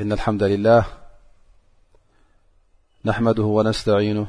[0.00, 0.84] إن الحمد لله
[3.04, 4.26] نحمده ونستعينه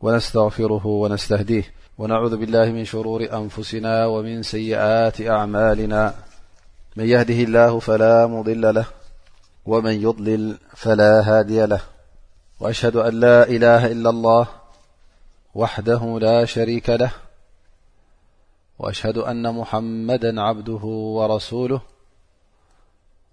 [0.00, 6.14] ونستغفره ونستهديه ونعوذ بالله من شرور أنفسنا ومن سيئات أعمالنا
[6.96, 8.86] من يهده الله فلا مضل له
[9.66, 11.80] ومن يضلل فلا هادي له
[12.60, 14.46] وأشهد أن لا إله إلا الله
[15.54, 17.10] وحده لا شريك له
[18.78, 20.80] وأشهد أن محمدا عبده
[21.18, 21.80] ورسوله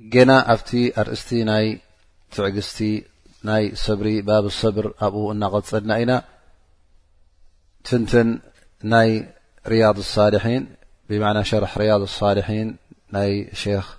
[0.00, 1.78] جن افت ارእست ي
[2.30, 3.02] تعقست ي
[3.74, 6.20] صبر باب اصبر ب انغلن ن
[7.84, 8.40] تنتن
[8.84, 9.24] ي
[9.66, 10.66] رياض الصالحين
[11.08, 12.76] بمعنى شرح رياض الصالحين
[13.52, 13.96] شيخ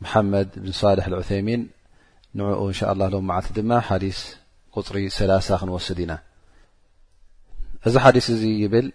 [0.00, 1.70] محمد بن صالح العثيمين
[2.34, 4.18] نع ان شاء الله ل معت م حديث
[4.72, 6.18] قر 3لث نوسد ن
[7.98, 8.92] حديث يبل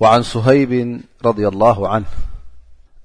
[0.00, 2.06] وعن صهيب رضي الله عنه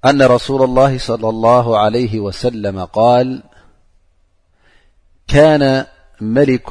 [0.06, 3.44] أن رسول الله- صلى الله عليه وسلم- قال
[5.28, 5.86] كان
[6.22, 6.70] ملك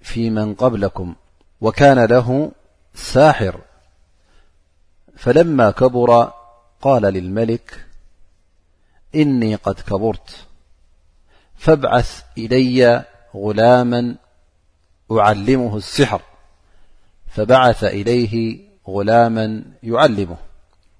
[0.00, 1.14] في من قبلكم
[1.60, 2.52] وكان له
[2.94, 3.60] ساحر
[5.16, 6.32] فلما كبر
[6.82, 7.86] قال للملك
[9.14, 10.30] إني قد كبرت
[11.56, 14.16] فابعث إلي غلاما
[15.12, 16.22] أعلمه السحر
[17.26, 20.36] فبعث إليه غلاما يعلمه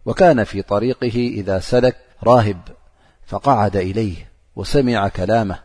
[0.06, 2.60] وكان في طريقه إذا سلك راهب
[3.26, 5.58] فقعد إليه وسمع كلامه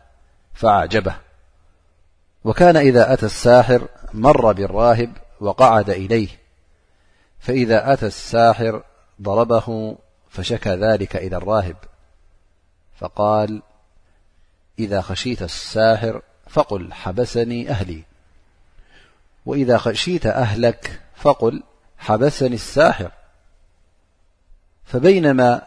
[0.54, 1.14] فأعجبه
[2.44, 6.28] وكان إذا أتى الساحر مر بالراهب وقعد إليه
[7.40, 8.82] فإذا أتى الساحر
[9.22, 9.96] ضربه
[10.30, 11.76] فشكى ذلك إلى الراهب
[12.96, 13.62] فقالوإذا
[19.80, 21.62] خشيت أهلك فقل
[21.98, 23.10] حبسني الساحر
[24.92, 25.62] فبينما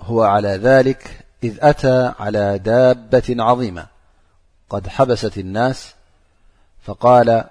[0.00, 3.86] هو على ذلك إذ أتى على دابة عظيمة
[4.70, 5.94] قد حبست الناس
[6.82, 7.44] فقال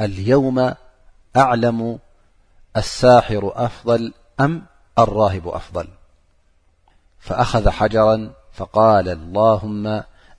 [0.00, 0.74] اليوم
[1.36, 1.98] أعلم
[2.76, 4.62] الساحر أفضل أم
[4.98, 5.88] الراهب أفضل
[7.20, 9.86] فأخذ حجرا فقال اللهم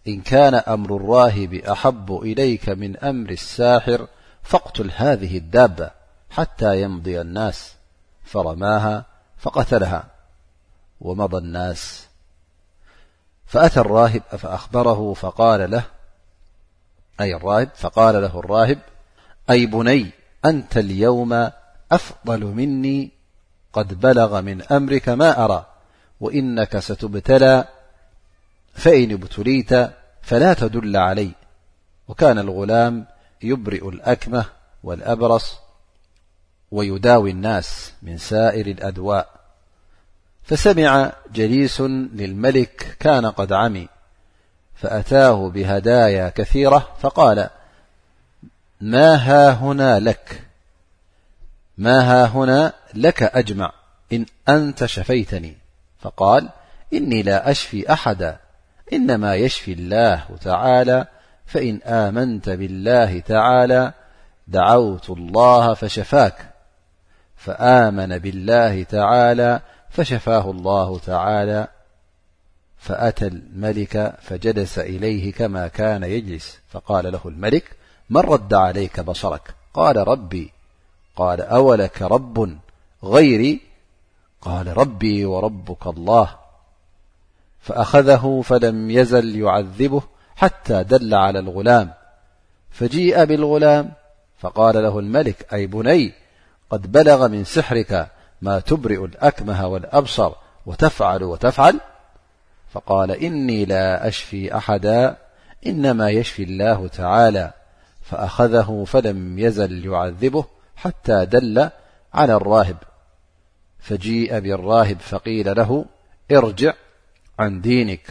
[0.08, 4.08] إن كان أمر الراهب أحب إليك من أمر الساحر
[4.44, 5.90] فاقتل هذه الدابة
[6.30, 7.76] حتى يمضي الناس
[8.24, 9.11] فرماها
[9.42, 10.04] فقتلها
[11.02, 12.08] ومضى الناس
[13.46, 15.82] فأتى الراهب فأخبره فقال
[18.22, 18.80] له الراهب
[19.50, 20.12] أي بني
[20.46, 21.50] أنت اليوم
[21.92, 23.12] أفضل مني
[23.74, 25.66] قد بلغ من أمرك ما أرى
[26.22, 27.66] وإنك ستبتلى
[28.74, 29.74] فإن ابتليت
[30.22, 31.32] فلا تدل علي
[32.08, 33.06] وكان الغلام
[33.42, 34.46] يبرئ الأكمة
[34.84, 35.58] والأبرص
[36.72, 39.30] ويداوي الناس من سائر الأدواء
[40.44, 41.82] فسمع جليس
[42.14, 43.88] للملك كان قد عمي
[44.76, 47.50] فأتاه بهدايا كثيرة فقال
[48.82, 49.52] ما ها
[52.26, 53.72] هنا لك أجمع
[54.14, 55.58] إن أنت شفيتني
[56.00, 56.50] فقال
[56.94, 58.38] إني لا أشفي أحدا
[58.94, 61.06] إنما يشفي الله تعالى
[61.46, 63.94] فإن آمنت بالله تعالى
[64.48, 66.51] دعوت الله فشفاك
[67.46, 71.68] فآمن بالله تعالى فشفاه الله تعالى
[72.78, 77.72] فأتى الملك فجلس إليه كما كان يجلس فقال له الملك
[78.10, 80.52] من رد عليك بصرك قال ربي
[81.16, 82.58] قال أو لك رب
[83.04, 83.62] غيري
[84.42, 86.36] قال ربي وربك الله
[87.62, 90.02] فأخذه فلم يزل يعذبه
[90.36, 91.92] حتى دل على الغلام
[92.72, 93.92] فجيء بالغلام
[94.42, 96.14] فقال له الملكأي بني
[96.72, 100.34] قد بلغ من سحرك ما تبرئ الأكمه والأبصر
[100.66, 101.80] وتفعل وتفعل
[102.72, 105.18] فقال إني لا أشفي أحدا
[105.66, 107.54] إنما يشفي الله تعالى
[108.02, 110.46] فأخذه فلم يزل يعذبه
[110.76, 111.70] حتى دل
[112.14, 112.78] على الراهب
[113.80, 115.86] فجيء بالراهب فقيل له
[116.32, 116.74] ارجع
[117.40, 118.08] عن دينك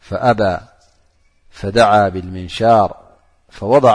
[0.00, 0.70] فبىفوضع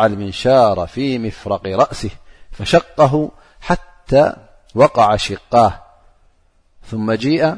[0.06, 2.10] المنشار في مفرق رأسه
[2.52, 3.32] فشقه
[3.68, 5.82] حتىوقع شاه
[6.86, 7.52] ثم جي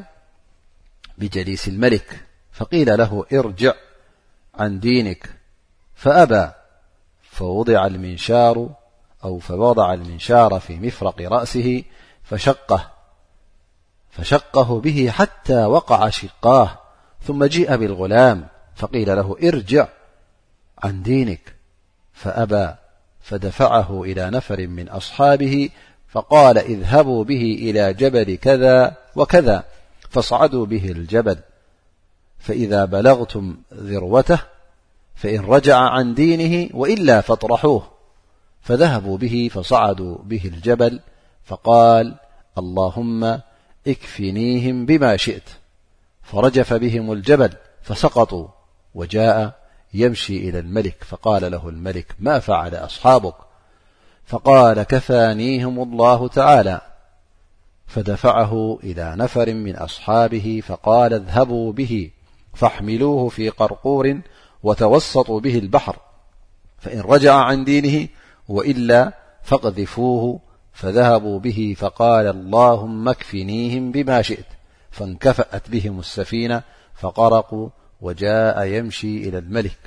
[1.17, 2.19] بجليس الملك
[2.51, 3.73] فقيل له ارجع
[4.59, 5.29] عن دينك
[5.95, 6.47] فأبى
[9.23, 11.83] وفوضع المنشار في مفرق رأسه
[14.11, 19.87] فشقه به حتى وقع شقاهثم جيء بالغلام فقيل له ارجع
[20.83, 21.55] عن دينك
[22.13, 22.77] فأبا
[23.21, 25.69] فدفعه إلى نفر من أصحابه
[26.15, 29.63] فقال اذهبوا به إلى جبل كذا وكذا
[30.09, 31.37] فاصعدوا به الجبل
[32.39, 34.39] فإذا بلغتم ذروته
[35.15, 37.87] فإن رجع عن دينه وإلا فاطرحوه
[38.61, 40.99] فذهبوا به فصعدوا به الجبل
[41.45, 42.15] فقال
[42.57, 43.39] اللهم
[43.87, 45.49] اكفنيهم بما شئت
[46.23, 48.47] فرجف بهم الجبل فسقطوا
[48.95, 49.59] وجاء
[49.93, 53.35] يمشي إلى الملك فقال لهالملكما فعلأصحابك
[54.25, 56.81] فقال كفانيهم الله تعالى
[57.87, 64.19] فدفعه إلى نفر من أصحابه فقال اذبفاحملوه في قرقور
[64.63, 65.95] وتوسطوا به البحر
[66.77, 68.07] فإن رجع عن دينه
[68.49, 69.13] وإلا
[69.43, 70.39] فاقذفوه
[70.73, 74.45] فذهبوا به فقال اللهم اكفنيهم بما شئت
[74.91, 76.63] فانكفأت بهم السفينة
[76.95, 77.69] فقرقوا
[78.01, 79.77] وجاء يمشي إلى الملك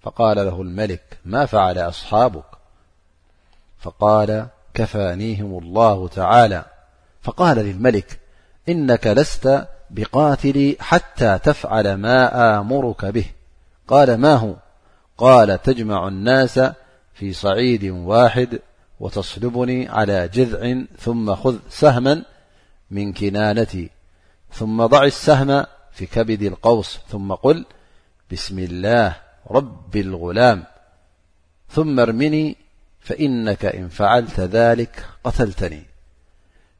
[0.00, 2.44] فقال له الملك مافعل أصحابك
[3.78, 6.64] فقال كفانيهم الله تعالى
[7.22, 8.20] فقال للملك
[8.68, 13.24] إنك لست بقاتلي حتى تفعل ما آمرك به
[13.88, 14.54] قال ما هو
[15.18, 16.60] قال تجمع الناس
[17.14, 18.60] في صعيد واحد
[19.00, 22.24] وتصلبني على جذع ثم خذ سهما
[22.90, 23.90] من كنانتي
[24.52, 27.64] ثم ضع السهم في كبدي القوس ثم قل
[28.32, 29.16] بسم الله
[29.50, 30.64] رب الغلام
[31.68, 32.56] ثم ارمني
[33.06, 35.82] فإنك إن فعلت ذلك قتلتني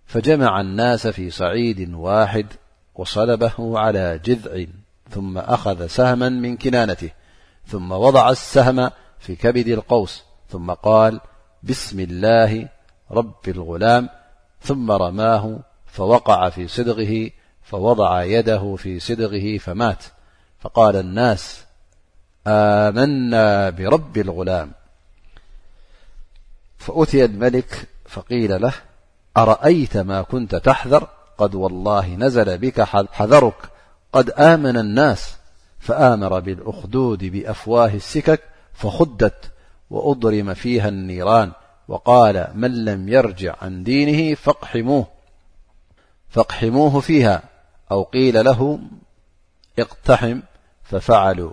[0.06, 2.46] فجمع الناس في سعيد واحد
[2.94, 4.64] وصلبه على جذع
[5.10, 7.10] ثم أخذ سهما من كنانته
[7.66, 11.20] ثم وضع السهم في كبد القوس ثم قال
[11.62, 12.68] بسم الله
[13.10, 14.08] رب الغلام
[14.60, 17.28] ثم رماه فوقع فيصدغ
[17.62, 20.04] فوضع يده في صدغه فمات
[20.60, 21.64] فقال الناس
[22.46, 24.72] آمنا برب الغلام
[26.78, 28.72] فأتي الملك فقيل له
[29.36, 31.08] أرأيت ما كنت تحذر
[31.38, 32.80] قد والله نزل بك
[33.12, 33.70] حذرك
[34.12, 35.36] قد آمن الناس
[35.78, 38.42] فآمر بالأخدود بأفواه السكك
[38.74, 39.50] فخدت
[39.90, 41.52] وأضرم فيها النيران
[41.88, 44.34] وقال من لم يرجع عن دينه
[46.30, 47.42] فاقحموه فيها
[47.90, 48.78] أو قيل له
[49.78, 50.40] اقتحم
[50.84, 51.52] ففعلوا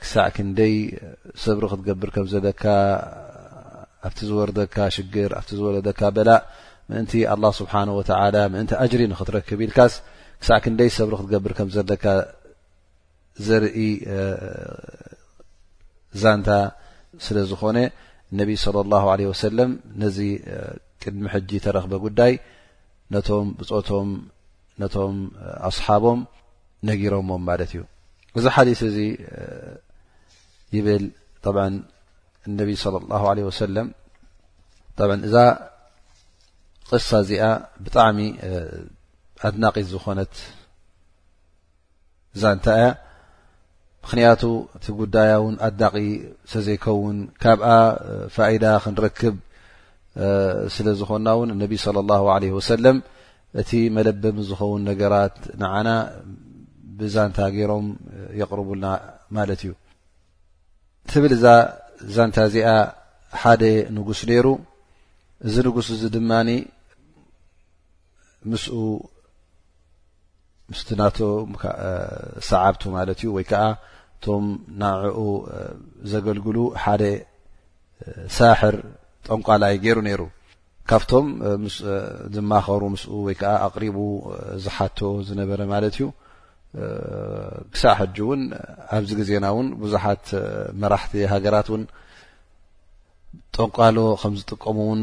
[0.00, 0.74] ክሳዕ ክ ንደይ
[1.44, 2.64] ሰብሪ ክትገብር ከም ዘለካ
[4.06, 6.40] ኣብቲ ዝወረደካ ሽግር ኣብቲ ዝወለደካ በላእ
[6.90, 8.00] ምእንቲ ኣلله ስብሓه ወ
[8.54, 9.92] ምእንቲ ኣጅሪ ንክትረክብ ኢልካስ
[10.40, 12.04] ክሳዕ ክ ንደይ ሰብሪ ክትገብር ከም ዘለካ
[13.46, 13.78] ዘርኢ
[16.22, 16.48] ዛንታ
[17.26, 17.78] ስለ ዝኾነ
[18.38, 19.70] ነብ صለ اله عه ሰለም
[20.02, 20.18] ነዚ
[21.02, 22.32] ቅድሚ ሕጂ ተረክበ ጉዳይ
[23.14, 24.10] ነቶም ብፆቶም
[24.82, 25.16] ነቶም
[25.68, 26.20] ኣصሓቦም
[26.88, 27.82] ነጊሮዎም ማለት እዩ
[28.38, 28.96] እዚ ሓዲث እዚ
[30.76, 31.04] ይብል
[32.56, 32.88] ነ صى
[33.22, 33.32] ه ع
[35.28, 35.34] እዛ
[36.88, 37.42] ቅሳ እዚኣ
[37.84, 38.18] ብጣዕሚ
[39.46, 40.34] ኣድናቂ ዝኾነት
[42.36, 42.86] እዛ እንታይ ያ
[44.04, 44.42] ምክንያቱ
[44.76, 45.94] እቲ ጉዳያ ውን ኣድናቂ
[46.52, 47.66] ስ ዘይከውን ካብኣ
[48.34, 49.36] ፋኢዳ ክንረክብ
[50.74, 52.96] ስለ ዝኾና እውን ነቢ صى الله عليه ሰለም
[53.60, 55.88] እቲ መለበሚ ዝኸውን ነገራት ንዓና
[56.98, 57.86] ብዛንታ ገይሮም
[58.40, 58.86] የቕርቡልና
[59.36, 59.72] ማለት እዩ
[61.10, 61.46] ትብል እዛ
[62.16, 62.68] ዛንታ እዚኣ
[63.42, 63.62] ሓደ
[63.96, 64.46] ንጉስ ነይሩ
[65.46, 66.48] እዚ ንጉስ እዚ ድማኒ
[68.50, 68.76] ምስኡ
[70.72, 71.18] ምስቲ ናቶ
[72.50, 73.64] ሰዓብቱ ማለት እዩ ወይ ከዓ
[74.16, 74.46] እቶም
[74.80, 75.20] ናዕኡ
[76.12, 77.02] ዘገልግሉ ሓደ
[78.36, 78.76] ሳሕር
[79.26, 80.22] ጠንቋላይ ገይሩ ነይሩ
[80.90, 83.96] ካብቶምዝማኸሩ ምስ ወይከዓ ኣቕሪቡ
[84.64, 86.06] ዝሓቶ ዝነበረ ማለት እዩ
[87.72, 88.42] ክሳብ ሕጂ እውን
[88.98, 90.26] ኣብዚ ግዜና እውን ብዙሓት
[90.82, 91.82] መራሕቲ ሃገራት እውን
[93.56, 95.02] ጠቋሎ ከም ዝጥቀሙ ውን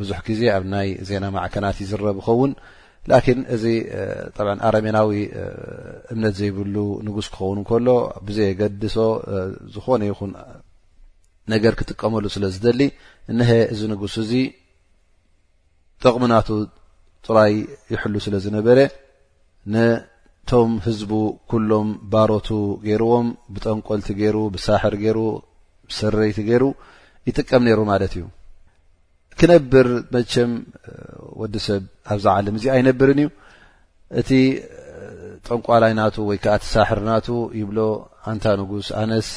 [0.00, 2.52] ብዙሕ ግዜ ኣብ ናይ ዜና ማዕከናት እ ዝረብ ኸውን
[3.10, 3.64] ላን እዚ
[4.66, 5.10] ኣረሜናዊ
[6.12, 6.76] እምነት ዘይብሉ
[7.06, 7.88] ንጉስ ክኸውን እከሎ
[8.26, 8.96] ብዘ የገድሶ
[9.74, 10.32] ዝኾነ ይኹን
[11.52, 12.82] ነገር ክጥቀመሉ ስለ ዝደሊ
[13.38, 14.32] ነሀ እዚ ንጉስ እዚ
[16.02, 16.48] ጠቕምናቱ
[17.26, 17.54] ጥራይ
[17.94, 18.78] ይሕሉ ስለ ዝነበረ
[20.44, 21.12] እቶም ህዝቡ
[21.50, 22.48] ኩሎም ባሮቱ
[22.86, 25.18] ገይርዎም ብጠንቆልቲ ገይሩ ብሳሕር ገይሩ
[25.98, 26.64] ሰረይቲ ገይሩ
[27.28, 28.24] ይጥቀም ነይሩ ማለት እዩ
[29.40, 30.50] ክነብር መቸም
[31.42, 31.82] ወዲ ሰብ
[32.12, 33.30] ኣብ ዛ ዓለም እዚ ኣይነብርን እዩ
[34.22, 34.28] እቲ
[35.48, 37.28] ጠንቋላይ ናቱ ወይ ከዓ እቲሳሕር ናቱ
[37.62, 37.78] ይብሎ
[38.32, 39.28] አንታ ንጉስ ኣነስ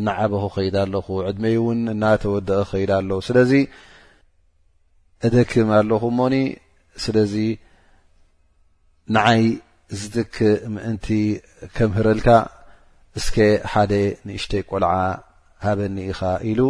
[0.00, 3.52] እናዓበክ ኸይድ ኣለኹ ዕድመይ እውን እናተወደቀ ኸይድ ኣሎ ስለዚ
[5.28, 6.36] እደክም ኣለኹ እሞኒ
[7.06, 7.34] ስለዚ
[9.16, 9.42] ንዓይ
[9.94, 10.34] እዚድክ
[10.74, 11.06] ምእንቲ
[11.76, 12.28] ከምህረልካ
[13.18, 13.36] እስከ
[13.72, 13.92] ሓደ
[14.26, 14.92] ንእሽተይ ቆልዓ
[15.64, 16.20] ሃበኒ ኢኻ
[16.50, 16.60] ኢሉ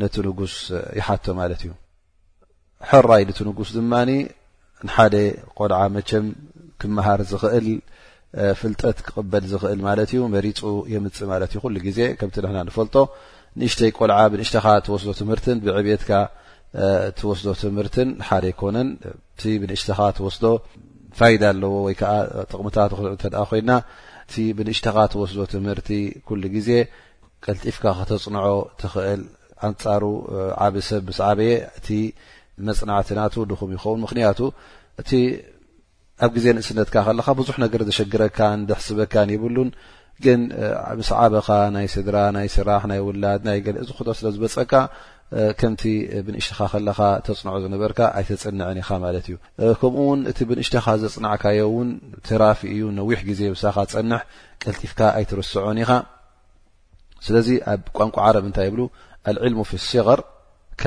[0.00, 0.54] ነቲ ንጉስ
[0.98, 1.72] ይሓቶ ማለት እዩ
[2.88, 4.10] ሕራይ ንቲ ንጉስ ድማኒ
[4.86, 5.14] ንሓደ
[5.58, 6.26] ቆልዓ መቸም
[6.80, 7.66] ክመሃር ዝኽእል
[8.60, 10.60] ፍልጠት ክቕበል ዝኽእል ማለት እዩ መሪፁ
[10.94, 12.96] የምፅእ ማለት እዩ ኩሉ ግዜ ከብቲ ንሕና ንፈልጦ
[13.60, 16.10] ንእሽተይ ቆልዓ ብንእሽተኻ ትወስዶ ትምህርትን ብዕቤትካ
[17.20, 18.88] ትወስዶ ትምህርትን ሓደ ኮነን
[19.38, 20.44] ቲ ብንእሽተኻ ትወስዶ
[21.18, 22.12] ፋይ ኣለዎ ወይ ከዓ
[22.50, 23.70] ጥቕምታት ክ ተ ኮይና
[24.28, 25.90] እቲ ብንእሽተኻ ተወስዶ ትምህርቲ
[26.26, 26.68] ኩሉ ግዜ
[27.44, 28.46] ቀልጢፍካ ከተጽንዖ
[28.80, 29.22] ትኽእል
[29.68, 30.02] ኣንፃሩ
[30.66, 31.88] ዓብ ሰብ ምስ ዓበ የ እቲ
[32.66, 34.38] መፅናዕትና ትውድኹም ይኸውን ምክንያቱ
[35.02, 35.10] እቲ
[36.24, 39.70] ኣብ ግዜ ንእስነትካ ከለኻ ብዙሕ ነገር ዘሸግረካን ዘሕስበካን ይብሉን
[40.24, 40.40] ግን
[40.98, 44.72] ምስ ዓበኻ ናይ ስድራ ናይ ስራሕ ናይ ውላድ ናይ እዚ ክቶ ስለ ዝበፀካ
[45.32, 46.58] ብنሽኻ
[47.34, 47.92] ጽنع ዝበر
[48.50, 48.80] ኣنع ኢ
[49.82, 51.32] ከمኡ እ ብنሽኻ ዘፅع
[52.42, 53.76] رፊ ዩ نዊح ዜ ፀح
[54.66, 55.76] لጢف ኣرስع ኢ
[57.96, 58.28] ቋንቋ ع
[58.62, 58.64] ف
[60.06, 60.08] غ
[60.80, 60.82] ق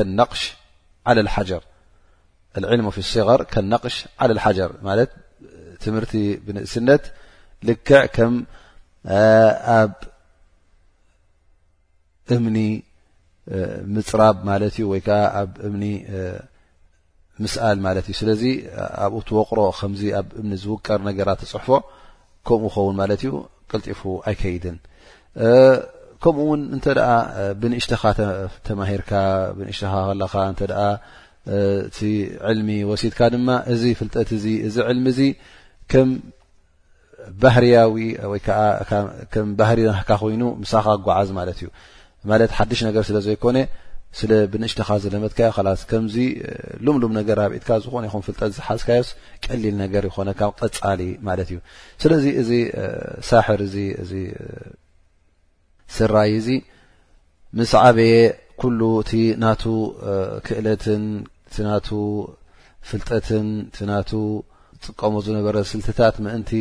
[1.08, 1.50] على الحر
[6.46, 6.75] بእስ
[12.31, 12.36] እ
[13.96, 15.84] ምፅራብ ማለት እዩ ወይ ከዓ ኣብ እምኒ
[17.44, 18.44] ምስኣል ማለት እዩ ስለዚ
[19.06, 21.68] ኣብኡ ትወቕሮ ከምዚ ኣብ እምኒ ዝውቀር ነገራት ተፅሑፎ
[22.48, 23.32] ከምኡ ኸውን ማለት እዩ
[23.72, 24.77] ቅልጢፉ ኣይከይድን
[26.24, 26.86] ከምኡ እውን እንተ
[27.62, 28.03] ብንእሽተኻ
[28.68, 29.12] ተማሂርካ
[29.58, 30.36] ብንእሽተኻ ከለካ
[31.58, 32.00] እ እቲ
[32.48, 35.22] ዕልሚ ወሲትካ ድማ እዚ ፍልጠት እዚ እዚ ዕልሚ እዚ
[35.91, 36.10] ከም
[37.44, 37.96] ባህርያዊ
[38.34, 41.68] ወከም ባህሪ ናካ ኮይኑ ምሳኻ ኣጓዓዝ ማለት እዩ
[42.32, 43.58] ማለት ሓድሽ ነገር ስለ ዘይኮነ
[44.20, 46.16] ስለ ብንእሽተኻ ዘለመትካዮ ካላስ ከምዚ
[46.86, 49.10] ሉምሉም ነገር ኣብኢትካ ዝኾነ ይኹም ፍልጠት ዝሓዝካዮስ
[49.46, 51.60] ቀሊል ነገር ይኮነካ ቀፃሊ ማለት እዩ
[52.04, 52.52] ስለዚ እዚ
[53.30, 54.14] ሳሕር እ እዚ
[55.98, 56.48] ስራይ እዚ
[57.60, 58.16] ምስ ዓበየ
[58.62, 59.12] ኩሉ እቲ
[59.44, 59.64] ናቱ
[60.48, 61.06] ክእለትን
[61.50, 61.90] እቲ ናቱ
[62.90, 64.12] ፍልጠትን እቲ ናቱ
[64.84, 66.52] ዝጥቀሙ ዝነበረ ስልትታት ምእንቲ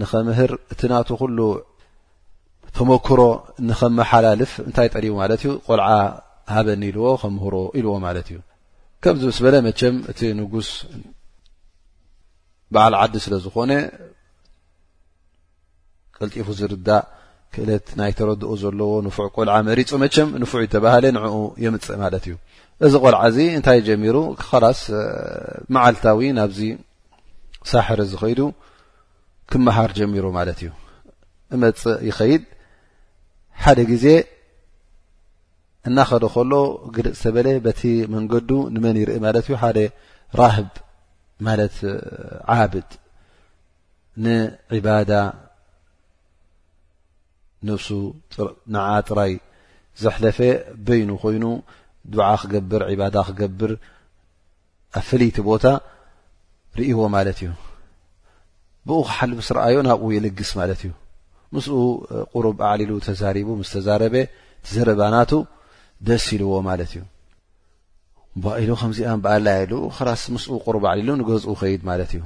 [0.00, 1.38] ንከምህር እቲ ናቱ ኩሉ
[2.76, 3.20] ተመክሮ
[3.68, 5.88] ንከመሓላልፍ እንታይ ጠሊቡ ማለት እዩ ቆልዓ
[6.54, 8.38] ሃበኒ ኢልዎ ከምህሮ ኢልዎ ማለት እዩ
[9.04, 10.68] ከምዚ ምስ በለ መቸም እቲ ንጉስ
[12.74, 13.70] በዓል ዓዲ ስለ ዝኾነ
[16.16, 17.04] ቅልጢፉ ዝርዳእ
[17.54, 22.34] ክእለት ናይ ተረድኡ ዘለዎ ንፉዕ ቆልዓ መሪፁ መቸም ንፉዕ እተባህለ ንዕኡ የምፅእ ማለት እዩ
[22.86, 24.80] እዚ ቆልዓ እዚ እንታይ ጀሚሩ ክኸላስ
[25.74, 26.60] መዓልታዊ ናብዚ
[27.70, 28.40] ሳሕር እዚ ኸይዱ
[29.52, 30.70] ክመሃር ጀሚሩ ማለት እዩ
[31.64, 32.42] መፅእ ይኸይድ
[33.64, 34.06] ሓደ ግዜ
[35.88, 36.52] እናኸደ ከሎ
[36.94, 37.82] ግልፅ ዝተበለ በቲ
[38.14, 39.78] መንገዱ ንመን ይርኢ ማለት እዩ ሓደ
[40.40, 40.70] ራህብ
[41.46, 41.76] ማለት
[42.56, 42.88] ዓብጥ
[44.24, 45.12] ንዕባዳ
[47.68, 47.88] ንብሱ
[48.74, 49.34] ንዓ ጥራይ
[50.02, 50.38] ዘሕለፈ
[50.86, 51.44] በይኑ ኮይኑ
[52.12, 53.72] ድዓ ክገብር ባዳ ክገብር
[54.98, 55.64] ኣብ ፍለይቲ ቦታ
[56.78, 57.50] ርእይዎ ማለት እዩ
[58.88, 60.92] ብኡ ክሓል ስ ረኣዮ ናብኡ የልግስ ማለት እዩ
[61.56, 61.66] ምስ
[62.34, 64.14] ቁሩብ ዕሊ ሉ ተሪቡ ስ ዛረበ
[64.72, 65.32] ዘረባናቱ
[66.08, 67.02] ደስ ኢልዎ ማለት እዩ
[68.62, 69.72] ኢሉ ከምዚኣ በኣላ ኢሉ
[70.22, 70.44] ስ ምስ
[70.76, 72.22] ሩብ ሊ ሉ ንገዝ ኸይድ ማለት እዩ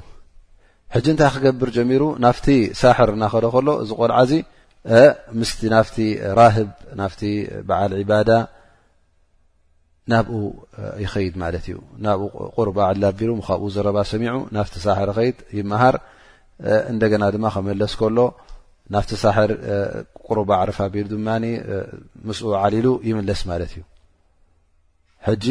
[0.94, 2.46] ሕ ንታይ ክገብር ጀሚሩ ናፍቲ
[2.82, 4.32] ሳሕር እናኸደ ከሎ እዚ ቆልዓዚ
[5.40, 5.96] ምስ ናፍቲ
[6.40, 6.68] ራህብ
[7.00, 7.14] ናፍ
[7.68, 8.30] በዓል ባዳ
[10.12, 10.36] ናብኡ
[11.04, 11.76] ይኸይድ ማት እዩ
[12.06, 12.58] ናብኡ
[12.96, 15.96] ሊ ኣቢሩ ካብኡ ዘረባ ሰሚዑ ናፍቲ ሳሕር ኸድ ይምሃር
[16.92, 18.18] እንደገና ድማ ከመለስ ከሎ
[18.92, 19.50] ናብቲ ሳሕር
[20.28, 21.28] ቁር ዓርፋ ቢሉ ድማ
[22.28, 23.82] ምስኡ ዓሊሉ ይምለስ ማለት እዩ
[25.28, 25.46] ሕጂ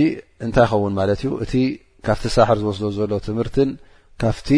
[0.45, 1.53] እንታይ ይኸውን ማለት እዩ እቲ
[2.07, 3.69] ካብቲ ሳሕር ዝወስዶ ዘሎ ትምህርትን
[4.23, 4.49] ካፍቲ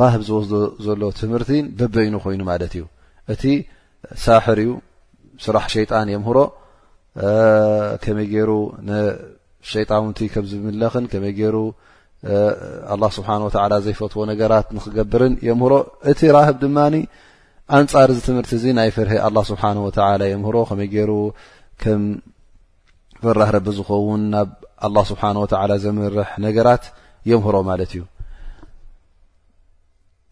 [0.00, 0.52] ራህብ ዝወስዶ
[0.86, 2.84] ዘሎ ትምህርቲን በበይኑ ኮይኑ ማለት እዩ
[3.34, 3.42] እቲ
[4.26, 4.70] ሳሕር እዩ
[5.44, 6.38] ስራሕ ሸይጣን የምህሮ
[8.04, 8.50] ከመይ ገይሩ
[9.72, 11.56] ሸጣውንቲ ከም ዝምለክን ከመይ ገሩ
[12.30, 13.28] ه ስብሓ
[13.70, 15.74] ላ ዘይፈትዎ ነገራት ንክገብርን የምህሮ
[16.10, 16.94] እቲ ራህብ ድማኒ
[17.76, 19.68] ኣንጻር እዚ ትምህርቲ እዚ ናይ ፍርሀ ኣ ስብሓه
[20.32, 21.12] የምህሮ ከመይ ገይሩ
[21.82, 22.02] ከም
[23.22, 24.48] ፍራህ ረቢ ዝኸውን ናብ
[24.98, 25.22] ه ስብሓ
[25.84, 26.84] ዘምርሕ ነገራት
[27.30, 28.02] የምህሮ ማለት እዩ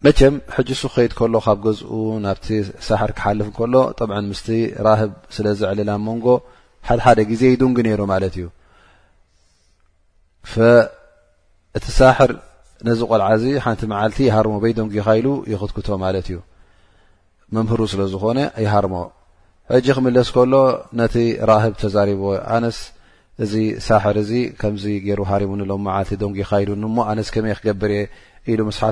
[0.05, 1.93] መቸም ሕጅ ሱ ክከይድ ከሎ ካብ ገዝኡ
[2.25, 2.47] ናብቲ
[2.87, 3.75] ሳሕር ክሓልፍ ከሎ
[4.29, 4.41] ምስ
[4.87, 6.27] ራህብ ስለ ዘዕለና ሞንጎ
[6.89, 8.45] ሓድሓደ ግዜ ይደንግ ነይሩ ማለት እዩ
[11.77, 12.31] እቲ ሳሕር
[12.87, 16.37] ነዚ ቆልዓ እዚ ሓንቲ መዓልቲ የሃርሞ በይደንግ ይኸይሉ ይክትክቶ ማት እዩ
[17.55, 18.95] መምህሩ ስለ ዝኮነ ይሃርሞ
[19.73, 20.53] ሕጂ ክምለስ ከሎ
[20.99, 21.15] ነቲ
[21.63, 21.91] ህብ ተ
[22.67, 22.77] ኣስ
[23.43, 23.53] እዚ
[23.87, 24.85] ሳሕር ዚ ከምዚ
[25.19, 25.71] ሩ ሃ ሎል
[26.49, 27.91] ካ ኢሉስ መ ክገብር
[28.51, 28.83] ኢሉ ስሓ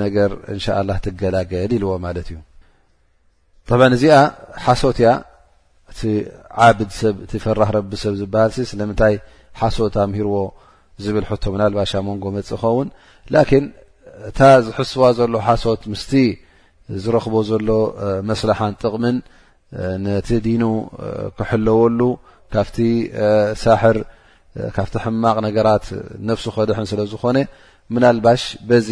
[1.04, 2.30] ትገላገል ዎት እዩ
[3.68, 4.14] طብ እዚኣ
[4.64, 5.10] ሓሶት እያ
[5.90, 6.00] እቲ
[6.66, 9.14] ዓብድ ሰብእቲ ፈራህ ረቢ ሰብ ዝብሃል ሲ ስለምንታይ
[9.60, 10.36] ሓሶት ኣምሂርዎ
[11.04, 12.88] ዝብል ቶ ምናልባሽ ኣመንጎ መፅእ ኸውን
[13.32, 13.64] ላን
[14.28, 16.12] እታ ዝሕስዋ ዘሎ ሓሶት ምስቲ
[17.02, 17.68] ዝረክቦ ዘሎ
[18.30, 19.16] መስለሓን ጥቕምን
[20.04, 20.64] ነቲ ዲኑ
[21.38, 22.00] ክሕለወሉ
[22.52, 22.78] ካብቲ
[23.64, 23.96] ሳሕር
[24.76, 25.86] ካብቲ ሕማቕ ነገራት
[26.28, 27.38] ነፍሱ ከደሕን ስለ ዝኾነ
[27.94, 28.88] ምናልባሽ በዚ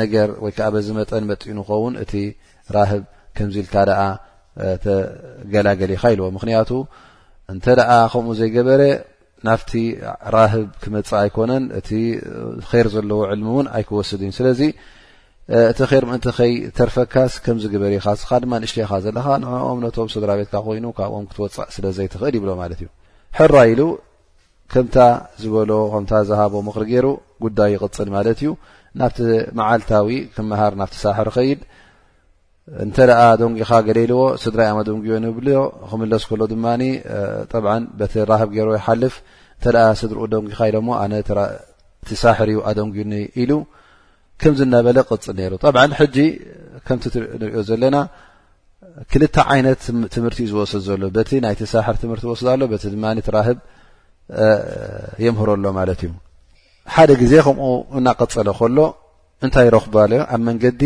[0.00, 2.12] ነገር ወይከዓ በዚ መጠን መጢን ኸውን እቲ
[2.78, 3.02] ራህብ
[3.36, 3.74] ከምዚ ኢልካ
[4.04, 4.06] ኣ
[4.84, 6.70] ተገላገሊ ካ ኢልዎ ምክንያቱ
[7.52, 7.64] እንተ
[7.96, 8.82] ኣ ከምኡ ዘይገበረ
[9.46, 9.72] ናፍቲ
[10.34, 11.88] ራህብ ክመፅ ኣይኮነን እቲ
[12.84, 14.60] ር ዘለዎ ዕልሚ እውን ኣይክወስድ እዩ ስለዚ
[15.72, 20.54] እቲ ር ምእንቲ ኸይ ተርፈካስ ከምዝግበር ኢካ ስ ድማ ንእሽተኢኻ ዘለካ ንኦም ነቶም ስድራ ቤትካ
[20.66, 22.88] ኮይኑ ካብኦም ክትወፅእ ስለዘይ ትኽእል ይብሎ ማለት እዩ
[23.38, 23.82] ሕራ ኢሉ
[24.72, 24.96] ከምታ
[25.42, 27.06] ዝበሎ ከም ዝሃቦ ምክሪ ገይሩ
[27.44, 28.50] ጉዳይ ይቕፅል ማለት እዩ
[29.00, 29.18] ናብቲ
[29.58, 31.60] መዓልታዊ ክምሃር ናብቲ ሳሕር ኸይድ
[32.84, 35.48] እንተ ኣ ደንጊኻ ገሌልዎ ስድራይ ደንጉዮ ንብል
[35.90, 36.66] ክምለስ ከሎ ድማ
[38.12, 39.14] ቲ ራህብ ገይሮ ይሓልፍ
[39.58, 42.96] እተ ስድኡ ደጊካ ኢሎ ኣነሳሕርዩ ኣደንጉ
[43.42, 43.52] ኢሉ
[44.40, 46.16] ከምዚ ነበለ ቅፅ ነሩ ብ ሕጂ
[46.86, 47.04] ከምቲ
[47.42, 47.96] ንሪኦ ዘለና
[49.12, 49.80] ክልተ ዓይነት
[50.14, 52.74] ትምህርቲዩ ዝወስ ዘሎ ቲ ናይሳሕር ትምህርቲ ወስ ኣሎ ድ
[53.46, 53.54] ህ
[55.24, 56.12] የምህሮሎ ማለት እዩ
[56.94, 58.78] ሓደ ግዜ ከምኡ እናቀፀለ ከሎ
[59.44, 59.96] እንታይ ረክባ
[60.34, 60.82] ኣብ መንገዲ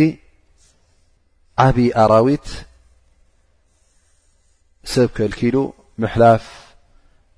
[1.66, 2.46] ዓብዪ ኣራዊት
[4.94, 5.56] ሰብ ከልኪሉ
[6.02, 6.42] ምሕላፍ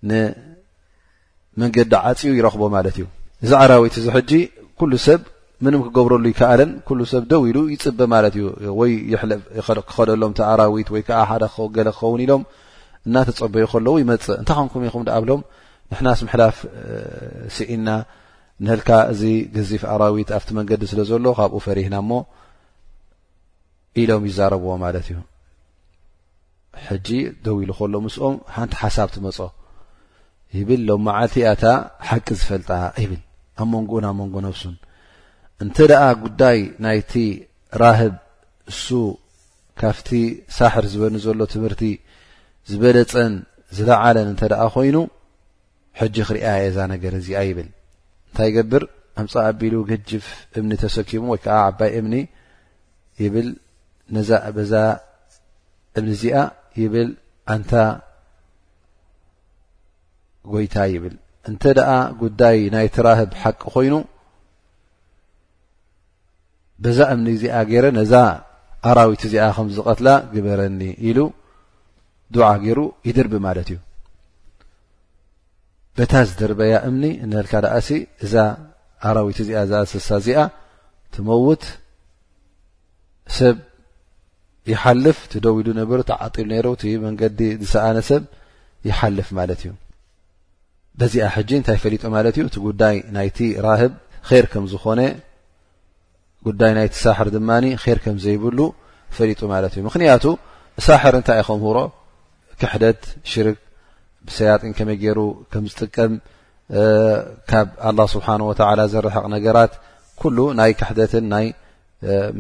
[0.09, 3.05] ንመንገዲ ዓፂኡ ይረክቦ ማለት እዩ
[3.45, 4.33] እዚ ኣራዊት እዚ ሕጂ
[4.81, 5.21] ኩሉ ሰብ
[5.65, 8.45] ምንም ክገብረሉ ይከኣለን ኩሉ ሰብ ደው ኢሉ ይፅበ ማለት እዩ
[8.81, 8.93] ወይ
[9.89, 12.43] ክኸደሎም ቲ ኣራዊት ወይ ከዓ ሓደ ክገለ ክኸውን ኢሎም
[13.09, 15.41] እናተፀበዩ ከለዉ ይመፅእ እንታይ ከንኩም ይኹም ኣብሎም
[15.93, 16.57] ንሕና ስ ምሕላፍ
[17.57, 17.89] ሲኢና
[18.65, 19.23] ንህልካ እዚ
[19.57, 22.11] ግዚፍ ኣራዊት ኣብቲ መንገዲ ስለ ዘሎ ካብኡ ፈሪህና እሞ
[24.01, 25.19] ኢሎም ይዛረብዎ ማለት እዩ
[26.89, 27.09] ሕጂ
[27.45, 29.39] ደው ኢሉ ከሎ ምስኦም ሓንቲ ሓሳብ ትመፆ
[30.59, 31.65] ይብል ሎም መዓልቲ እያታ
[32.09, 32.71] ሓቂ ዝፈልጣ
[33.03, 33.21] ይብል
[33.63, 34.77] ኣብ መንግኡን ኣብ መንጎ ነብሱን
[35.65, 37.13] እንተ ደኣ ጉዳይ ናይቲ
[37.83, 38.15] ራህብ
[38.73, 38.87] እሱ
[39.81, 40.09] ካብቲ
[40.59, 41.83] ሳሕር ዝበኒ ዘሎ ትምህርቲ
[42.71, 43.35] ዝበለፀን
[43.79, 44.97] ዝለዓለን እንተ ኣ ኮይኑ
[46.01, 47.69] ሕጂ ክሪኣ የዛ ነገር እዚኣ ይብል
[48.29, 48.85] እንታይ ገብር
[49.23, 50.27] ኣምፃ ኣቢሉ ገጅፍ
[50.59, 52.15] እምኒ ተሰኪሙ ወይከዓ ዓባይ እምኒ
[53.25, 53.49] ይብል
[54.17, 54.73] ነዛ በዛ
[55.99, 56.37] እምኒ እዚኣ
[56.83, 57.11] ይብል
[57.55, 57.73] ኣንታ
[60.53, 61.15] ጎይታ ይብል
[61.49, 61.91] እንተ ደኣ
[62.23, 63.95] ጉዳይ ናይ ትራህብ ሓቂ ኮይኑ
[66.85, 68.13] በዛ እምኒ እዚኣ ገይረ ነዛ
[68.91, 71.19] ኣራዊቲ እዚኣ ከም ዝቀትላ ግበረኒ ኢሉ
[72.35, 73.79] ድዓ ገይሩ ይድርቢ ማለት እዩ
[75.97, 77.89] በታ ዝድርበያ እምኒ ንልካ ደኣሲ
[78.25, 78.35] እዛ
[79.09, 80.41] ኣራዊቲ እዚኣ ዝኣስሳ እዚኣ
[81.15, 81.65] ትመውት
[83.37, 83.57] ሰብ
[84.69, 86.49] ይሓልፍ ቲ ደዊ ሉ ንብር ዓጢሉ
[86.83, 88.23] ነ መንገዲ ዝስኣነሰብ
[88.89, 89.71] ይሓልፍ ማለት እዩ
[91.01, 93.93] በዚኣ ሕጂ እታይ ፈሊጡ ማት እዩ እቲ ጉዳይ ናይቲ ራህብ
[94.43, 95.01] ር ከም ዝኾነ
[96.47, 97.51] ጉዳይ ናይቲ ሳሕር ድማ
[97.95, 98.59] ር ከም ዘይብሉ
[99.17, 100.25] ፈሊጡ ማለት እዩ ምክንያቱ
[100.87, 101.79] ሳሕር እንታይ ከምህሮ
[102.61, 103.59] ክሕደት ሽርክ
[104.29, 105.19] ብሰያጢን ከመ ገይሩ
[105.53, 106.13] ከምዝጥቀም
[107.51, 108.27] ካብ ኣه ስብሓ
[108.93, 109.73] ዘረሐቕ ነገራት
[110.61, 111.47] ናይ ክሕደትን ናይ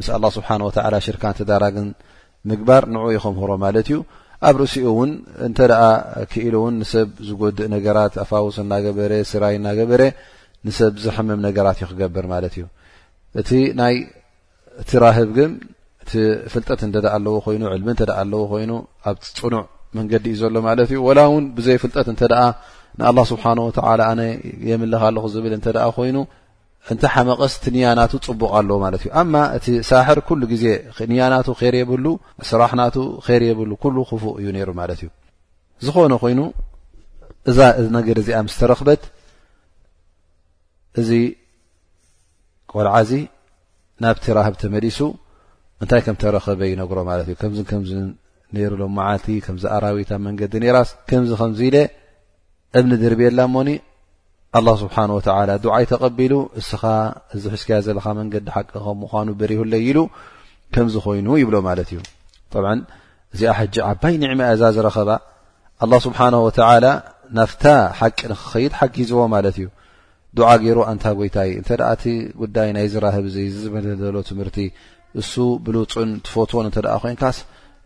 [0.00, 0.48] ምስ ስብሓ
[1.06, 1.88] ሽርካን ዳራግን
[2.50, 3.96] ምግባር ንዑኡ ይከምህሮ ማለት እዩ
[4.48, 5.11] ኣብ ርእሲኡ እውን
[5.46, 5.87] እንተ ኣ
[6.33, 10.03] ክኢሉ እውን ንሰብ ዝጎድእ ነገራት ኣፋውስ እናገበረ ስራይ እናገበረ
[10.68, 12.64] ንሰብ ዝሕምም ነገራት እዩ ክገብር ማለት እዩ
[13.40, 13.50] እቲ
[13.81, 13.96] ናይ
[14.90, 15.50] ትራህብ ግን
[16.03, 16.12] እቲ
[16.53, 18.72] ፍልጠት እንተ ኣለዎ ኮይኑ ዕልቢ እንተ ደ ኣለዎ ኮይኑ
[19.11, 19.64] ኣብ ፅኑዕ
[19.98, 22.46] መንገዲ እዩ ዘሎ ማለት እዩ ወላ እውን ብዘይ ፍልጠት እንተ ኣ
[22.98, 24.20] ንኣላه ስብሓንወተላ ኣነ
[24.70, 26.16] የምልኽ ኣለኹ ዝብል እንተ ኣ ኮይኑ
[26.93, 30.64] እንታ ሓመቐስ ቲ ንያናቱ ፅቡቕ ኣለዎ ማለት እዩ ኣማ እቲ ሳሕር ኩሉ ግዜ
[31.11, 32.07] ንያናቱ ኸይር የብሉ
[32.51, 35.09] ስራሕናቱ ከይር የብሉ ኩሉ ክፉ እዩ ነይሩ ማለት እዩ
[35.87, 36.40] ዝኾነ ኮይኑ
[37.51, 37.59] እዛ
[37.97, 39.03] ነገር እዚኣ ምስተረክበት
[41.03, 41.11] እዚ
[42.73, 43.11] ቆልዓዚ
[44.05, 44.99] ናብቲ ራሃብ ተመሊሱ
[45.85, 47.83] እንታይ ከም ተረኸበ ይነግሮ ማለት እዩ ከምዚ ከም
[48.57, 51.79] ነሩ ሎመዓልቲ ከምዚ ኣራዊታ መንገዲ ነራስ ከምዚ ከምዝ ኢ ለ
[52.79, 53.69] እብንድር ብየላ ሞኒ
[54.58, 54.96] ኣ ስብሓ
[55.48, 56.82] ላ ድዓይ ተቐቢሉ እስኻ
[57.34, 59.98] እዚ ሕዝክያ ዘለካ መንገዲ ሓቂ ከም ምኑ ብሪሁ ለይኢሉ
[60.74, 61.98] ከምዝ ኮይኑ ይብሎ ማለት እዩ
[62.54, 62.56] ብ
[63.34, 65.10] እዚኣ ሕጂ ዓባይ ንዕማ እዛ ዝረኸባ
[65.84, 66.48] ኣ ስብሓ ወ
[67.38, 67.64] ናፍታ
[68.00, 69.68] ሓቂ ንክኸይድ ሓጊዝዎ ማለት እዩ
[70.50, 71.62] ዓ ገይሩ እንታ ጎይታይ እ
[71.94, 72.04] እቲ
[72.42, 74.58] ጉዳይ ናይ ዝራህብ እዚ ዝመ ዘሎ ትምህርቲ
[75.20, 75.34] እሱ
[75.66, 77.38] ብሉፁን ትፎትዎን እተ ኮይንካስ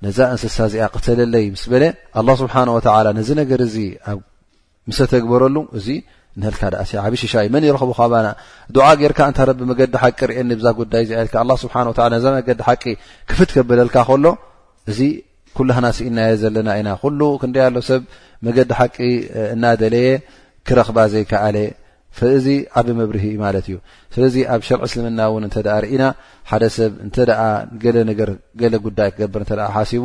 [0.04, 1.84] ነዛ እንስሳ እዚኣ ቅተለለይ ምስ ለ
[2.20, 2.54] ኣ ስብሓ
[3.18, 3.76] ነዚ ነገር እዚ
[4.90, 5.88] ምስተግበረሉ እዚ
[6.42, 8.26] ንልካ ሲ ዓብ ሽሻይ መን ይረክቡ ከባና
[8.74, 11.74] ድዓ ጌርካ እንታ ረቢ መገዲ ሓቂ ርኤየኒ ብዛ ጉዳይ እዚየልካ ኣ ስብሓ
[12.14, 12.84] ነዛ መገዲ ሓቂ
[13.30, 14.24] ክፍት ከበለልካ ከሎ
[14.90, 15.00] እዚ
[15.58, 18.02] ኩላህና ስኢናየ ዘለና ኢና ኩሉ ክንደ ኣሎ ሰብ
[18.46, 18.96] መገዲ ሓቂ
[19.54, 20.08] እናደለየ
[20.68, 21.56] ክረክባ ዘይከኣለ
[22.38, 22.46] እዚ
[22.78, 23.76] ዓብ መብርህ ዩ ማለት እዩ
[24.14, 25.52] ስለዚ ኣብ ሸርዕ እስልምና እውን እ
[25.84, 26.04] ርኢና
[26.50, 27.16] ሓደ ሰብ እንተ
[27.84, 28.30] ገለ ነገር
[28.62, 30.04] ገለ ጉዳይ ክገብር እተ ሓሲቡ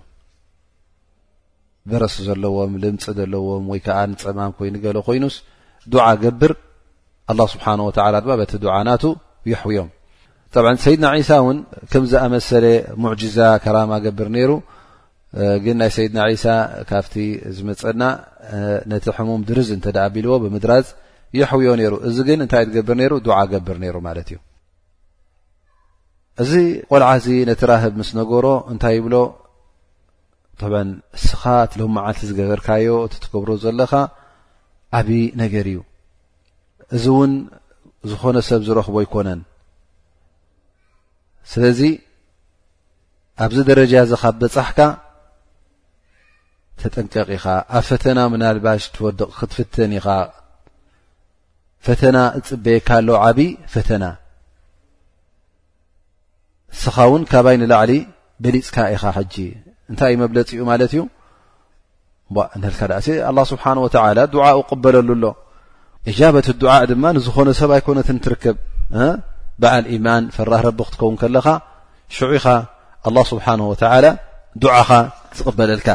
[1.93, 5.37] ደረሲ ዘለዎም ልምፅ ዘለዎም ወይከዓ ንፀማም ኮይኑ ገሎ ኮይኑስ
[5.93, 6.53] ዱዓ ገብር
[7.33, 9.05] ኣላ ስብሓ ወተ ድማ በቲ ዱዓ ናቱ
[9.51, 9.89] ይሕውዮም
[10.55, 11.59] ጠብ ሰይድና ዒሳ እውን
[11.91, 12.67] ከምዝኣመሰለ
[13.03, 14.51] ሙዕጅዛ ከራማ ገብር ነይሩ
[15.65, 16.47] ግን ናይ ሰይድና ዒሳ
[16.91, 17.15] ካብቲ
[17.57, 18.03] ዝመፀና
[18.93, 20.87] ነቲ ሕሙም ድርዝ እንተ ዳ ኣቢልዎ ብምድራዝ
[21.39, 24.39] ይሕውዮ ነሩ እዚ ግን እንታእ ትገብር ይሩ ዱዓ ገብር ነይሩ ማለት እዩ
[26.43, 26.53] እዚ
[26.91, 29.15] ቆልዓዚ ነቲ ራህብ ምስ ነገሮ እንታይ ይብሎ
[30.63, 31.43] እስኻ
[31.79, 33.93] ሎም ማዓልቲ ዝገበርካዮ እቲ ትገብሮ ዘለኻ
[34.99, 35.11] ዓብዪ
[35.43, 35.79] ነገር እዩ
[36.97, 37.33] እዚ እውን
[38.11, 39.41] ዝኾነ ሰብ ዝረኽቦ ኣይኮነን
[41.53, 41.81] ስለዚ
[43.45, 44.81] ኣብዚ ደረጃ እዚ ካ በጻሕካ
[46.81, 47.45] ተጠንቀቂ ኢኻ
[47.79, 50.07] ኣብ ፈተና ምናልባሽ ትወድቕ ክትፍተን ኢኻ
[51.87, 53.41] ፈተና እፅበየካ ኣሎ ዓብዪ
[53.73, 54.05] ፈተና
[56.75, 57.93] እስኻ እውን ካባይ ንላዕሊ
[58.43, 59.35] በሊፅካ ኢኻ ሕጂ
[59.91, 61.01] እንታይይ መብለፂ ኡ ማለት እዩ
[62.65, 63.65] ንካ ስብሓ
[64.35, 65.25] ድኡ ቕበለሉ ኣሎ
[66.19, 68.57] ጃበት ድዓ ድማ ንዝኾነ ሰብ ኣይኮነት ትርክብ
[69.63, 71.47] በዓል ማን ፈራህ ረቢ ክትከውን ከለኻ
[72.17, 72.47] ሽዑ ኢኻ
[73.09, 73.47] ኣه ስብሓ
[74.63, 74.91] ድዓኻ
[75.37, 75.89] ዝቕበለልካ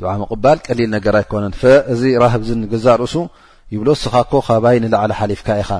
[0.00, 1.54] ድ ምቕባል ቀሊል ነገር ኣይኮነን
[1.92, 3.14] እዚ ራህብ ንግዛእ ርእሱ
[3.74, 5.70] ይብሎ ስኻ ኮ ካባይ ንላዕለ ሓሊፍካ ኢኻ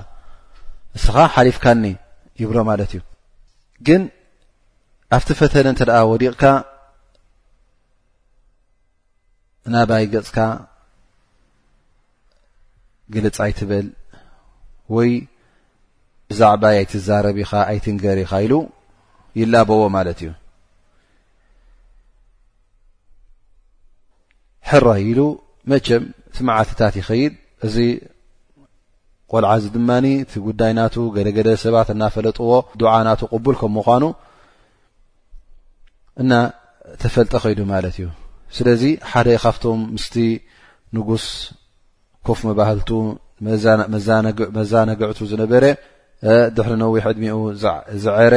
[0.96, 1.82] እስኻ ሓሊፍካኒ
[2.42, 3.00] ይብሎ ማት እዩ
[3.86, 4.02] ግን
[5.16, 5.80] ኣብቲ ፈተነ ተ
[6.10, 6.42] ወዲቕካ
[9.68, 10.38] እናባይ ገፅካ
[13.14, 13.86] ግልጻ ይትበል
[14.94, 15.10] ወይ
[16.30, 18.54] ብዛዕባ ኣይትዛረብ ኻ ኣይትንገሪ ኢኻ ኢሉ
[19.40, 20.30] ይላበዎ ማለት እዩ
[24.68, 25.20] ሕረ ኢሉ
[25.72, 26.04] መቸም
[26.36, 27.32] ስመዓትታት ይኸይድ
[27.68, 27.76] እዚ
[29.32, 32.50] ቆልዓ ዚ ድማኒ እቲ ጉዳይ ናቱ ገደገደ ሰባት እናፈለጥዎ
[32.82, 34.02] ድዓ ናቱ ቕቡል ከም ምኳኑ
[36.22, 36.32] እና
[37.02, 38.06] ተፈልጠ ኸይዱ ማለት እዩ
[38.56, 38.82] ስለዚ
[39.12, 40.14] ሓደ ካብቶም ምስቲ
[40.96, 41.24] ንጉስ
[42.26, 42.90] ኮፍ መባህልቱ
[44.62, 45.64] መዛነግዕቱ ዝነበረ
[46.56, 47.38] ድሕሪ ነዊሕ ዕድሚኡ
[48.04, 48.34] ዝዕረ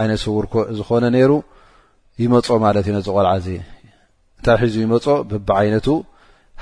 [0.00, 0.44] ዓይነ ሰውር
[0.78, 1.32] ዝኾነ ነይሩ
[2.22, 3.48] ይመፆ ማለት እዩ ነዚ ቆልዓ እዚ
[4.36, 5.88] እንታይ ሒዙ ይመፆ ብቢ ዓይነቱ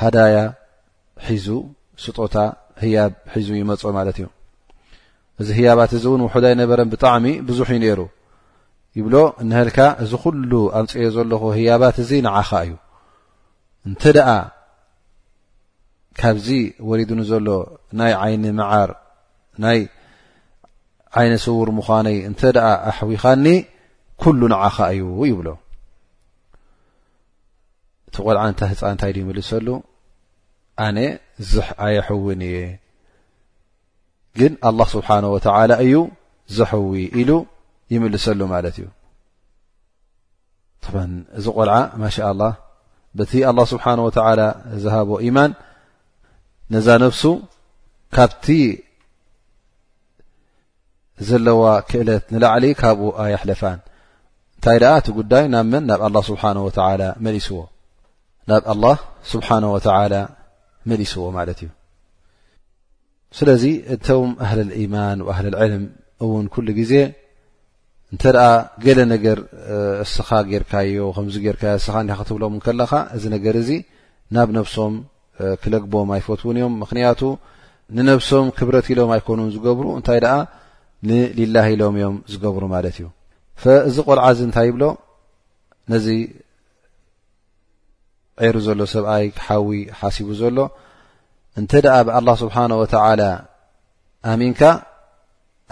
[0.02, 0.36] ሃዳያ
[1.26, 1.46] ሒዙ
[2.04, 2.36] ስጦታ
[2.82, 4.26] ህያብ ሒዙ ይመፆ ማለት እዩ
[5.42, 8.00] እዚ ህያባት እዚ እውን ውሑዳ ይነበረን ብጣዕሚ ብዙሕ እዩ ነይሩ
[8.98, 9.14] ይብሎ
[9.48, 12.72] ንሃልካ እዚ ኩሉ ኣንፅዮ ዘለኹ ህያባት እዚ ንዓኻ እዩ
[13.88, 14.28] እንተ ደኣ
[16.18, 16.46] ካብዚ
[16.88, 17.46] ወሪዱ ን ዘሎ
[17.98, 18.90] ናይ ዓይኒ ምዓር
[19.64, 19.78] ናይ
[21.18, 23.46] ዓይነ ሰውር ምዃነይ እንተ ደኣ ኣሕዊኻኒ
[24.22, 25.48] ኩሉ ንዓኻ እዩ ይብሎ
[28.08, 29.68] እቲ ቆልዓ እንታ ህፃ እንታይ ይምልሰሉ
[30.86, 30.98] ኣነ
[31.52, 32.56] ዚኣየሕውን እየ
[34.38, 35.94] ግን ኣላህ ስብሓነ ወተዓላ እዩ
[36.58, 37.30] ዘሕዊ ኢሉ
[37.94, 38.86] ይሰሉ ት እዩ
[41.38, 44.04] እዚ ቆልዓ ማء لله ቲ لله ብሓنه
[44.82, 45.50] ዝሃቦ يማን
[46.72, 47.22] ነዛ ነفሱ
[48.14, 48.46] ካብቲ
[51.28, 53.62] ዘለዋ ክእለት ንላዕሊ ካብኡ ኣይحለፋ
[54.54, 56.72] እንታይ እቲ ጉዳይ ናብመን ናብ ه ሓه ዎ ናብ
[58.74, 58.96] لله
[59.48, 60.28] ሓه
[60.90, 61.70] መሊስዎ ት እዩ
[63.38, 65.72] ስለዚ እቶም ه الإيማን وه لዕል
[66.24, 66.92] እውን ل ዜ
[68.14, 68.44] እንተ ደኣ
[68.84, 69.38] ገለ ነገር
[70.04, 73.70] እስኻ ጌርካዮ ከምዚ ጌርካዮ እስኻ እንዲ ክትብሎምእን ከለካ እዚ ነገር እዚ
[74.34, 74.94] ናብ ነብሶም
[75.62, 77.20] ክለግቦም ኣይፈትውን እዮም ምክንያቱ
[77.98, 80.34] ንነብሶም ክብረት ኢሎም ኣይኮኑን ዝገብሩ እንታይ ደኣ
[81.08, 83.06] ንሊላህ ኢሎም እዮም ዝገብሩ ማለት እዩ
[83.62, 84.84] ፈእዚ ቆልዓእዚ እንታይ ይብሎ
[85.92, 86.06] ነዚ
[88.42, 90.58] ዔሩ ዘሎ ሰብኣይ ክሓዊ ሓሲቡ ዘሎ
[91.60, 93.22] እንተ ደኣ ብኣላ ስብሓነ ወተዓላ
[94.32, 94.60] ኣሚንካ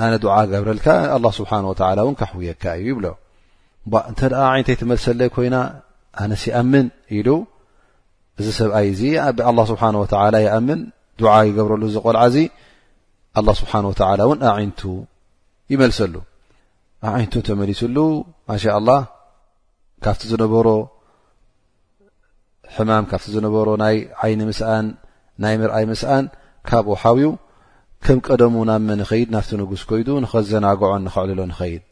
[0.04, 1.58] ኣነ ድዓ ገብረልካ ኣلله ስብሓه
[2.10, 3.06] እን ካሕውየካ እዩ ይብሎ
[4.10, 4.20] እንተ
[4.52, 5.56] ዓይነተ ትመልሰለይ ኮይና
[6.22, 6.86] ኣነስ ይኣምን
[7.18, 7.28] ኢሉ
[8.38, 9.90] እዚ ሰብኣይ እዚብኣلله ስብሓه
[10.46, 10.80] ይኣምን
[11.20, 12.36] ድዓ ይገብረሉ እዚ ቆልዓ ዚ
[13.38, 14.80] ኣلله ስብሓنه وላ እውን ኣዓይንቱ
[15.72, 16.14] ይመልሰሉ
[17.14, 17.96] ዓይንቱ ተመሊሱሉ
[18.50, 19.00] ማሻ لله
[20.04, 20.66] ካብቲ ዝነበሮ
[22.74, 24.86] ሕማም ካብቲ ዝነበሮ ናይ ዓይኒ ምስኣን
[25.42, 26.24] ናይ ምርኣይ ምስኣን
[26.68, 27.24] ካብኡ ሓብዩ
[28.06, 31.82] ከም ቀደሙ ናብመ ንኸይድ ናብቲ ንጉስ ኮይዱ ንኸዘናግዖ ንክዕልሎ ንኸይድ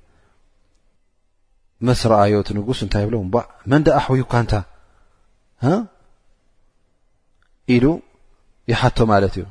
[1.87, 4.55] መስረኣዮቲ ንጉስ እንታይ ይብሎ ቡዕ መንደ ኣሕብዩካ ንታ
[7.75, 7.85] ኢሉ
[8.71, 9.45] ይሓቶ ማለት እዩ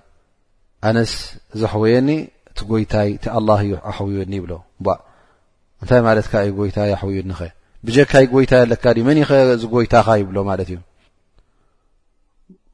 [0.88, 1.14] ኣነስ
[1.62, 2.10] ዘሕወየኒ
[2.52, 3.40] እቲ ጎይታይ እቲ ኣ
[3.70, 4.52] ዩ ኣሕውዩኒ ይብሎ
[4.88, 4.98] ዕ
[5.82, 7.40] እንታይ ማለትካ እዩ ጎይታይ ኣሕብዩ ንኸ
[7.86, 10.80] ብጀካይ ጎይታይ ኣለካ መን ይኸዚጎይታኻ ይብሎ ማለት እዩ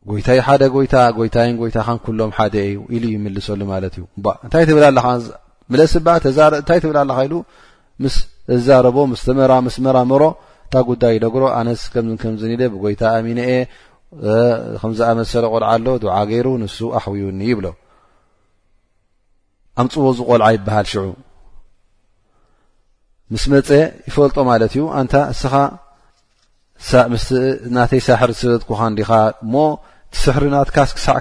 [0.09, 0.95] ጎይታይ ሓደ ይታ
[1.27, 7.33] ይታይን ይታን ሎም ሓደ እዩ ኢሉ ይምልሰሉ ማለት እዩእንታይብላስእታይ ብልኣለካ ኢሉ
[8.03, 8.15] ምስ
[8.67, 8.97] ዛረቦ
[9.67, 10.23] ምስመራመሮ
[10.63, 13.51] እንታ ጉዳይ ነግሮ ኣነስ ከምከምዝ ደ ብጎይታ ኣሚነኤ
[14.79, 17.67] ከምዝኣመሰለ ቆልዓ ኣሎ ድዓ ገይሩ ንሱ ኣሕብውኒ ይብሎ
[19.81, 21.03] ኣምፅዎዝ ቆልዓ ይበሃል ሽዑ
[23.33, 23.69] ምስ መፀ
[24.09, 25.53] ይፈልጦ ማለት እዩ ን እስኻ
[27.75, 29.09] ናተይ ሳሕር ስበት ኩካእዲኻ
[29.45, 29.53] እሞ
[30.19, 31.17] ስሕርናትካስ ዕክሳዕ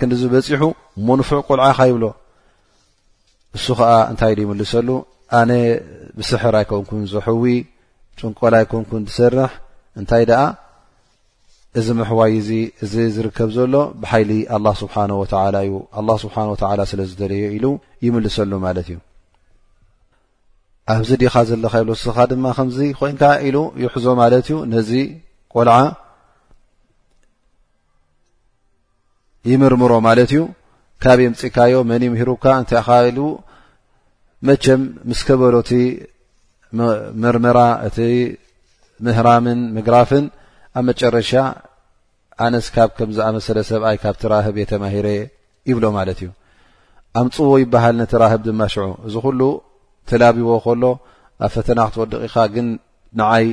[0.00, 0.62] ክንዲዚበፂሑ
[1.08, 2.04] መንፍዕ ቆልዓ ኻ ይብሎ
[3.56, 4.88] እሱ ከዓ እንታይ ይምልሰሉ
[5.40, 5.50] ኣነ
[6.18, 7.44] ብስሕር ኣይኮንኩን ዘሕዊ
[8.18, 9.52] ጭንቆል ኣይኮንኩን ዝሰርሕ
[10.00, 10.40] እንታይ ድኣ
[11.78, 12.50] እዚ ምሕዋይ እዚ
[12.84, 15.24] እዚ ዝርከብ ዘሎ ብሓይሊ ኣ ስብሓ ወ
[15.66, 17.66] እዩ ኣ ስብሓን ወተላ ስለዝደለዩ ኢሉ
[18.06, 18.98] ይምልሰሉ ማለት እዩ
[20.92, 24.90] ኣብዚ ድኻ ዘለካ ይብሎ ስ ኻ ድማ ከምዚ ኮይንካ ኢሉ ይሕዞ ማለት እዩ ነዚ
[25.54, 25.74] ቆልዓ
[29.52, 30.40] ይምርምሮ ማለት እዩ
[31.02, 33.18] ካብ የምፂካዮ መን ይምሂሩካ እንታይ ካል
[34.48, 35.70] መቸም ምስ ከበሎእቲ
[37.22, 37.96] ምርምራ እቲ
[39.06, 40.24] ምህራምን ምግራፍን
[40.78, 41.30] ኣብ መጨረሻ
[42.46, 45.20] ኣነስ ካብ ከምዝኣመሰለ ሰብኣይ ካብቲ ራህብ የተማሂረየ
[45.70, 46.28] ይብሎ ማለት እዩ
[47.20, 49.40] ኣምፅዎ ይበሃል ነቲ ራህብ ድማ ሽዑ እዚ ኩሉ
[50.10, 50.84] ተላብዎ ከሎ
[51.46, 52.68] ኣብ ፈተና ክትወድቂ ኢኻ ግን
[53.20, 53.46] ንዓይ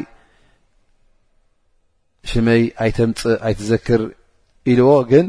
[2.30, 4.02] ሽመይ ኣይተምፅእ ኣይትዘክር
[4.74, 5.26] ኢልዎ ግን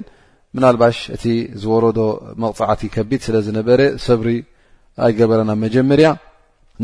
[0.56, 1.24] ምናል ባሽ እቲ
[1.62, 1.98] ዝወረዶ
[2.42, 4.28] መቕፃዕቲ ከቢድ ስለ ዝነበረ ሰብሪ
[5.06, 6.08] ኣይገበረና መጀመርያ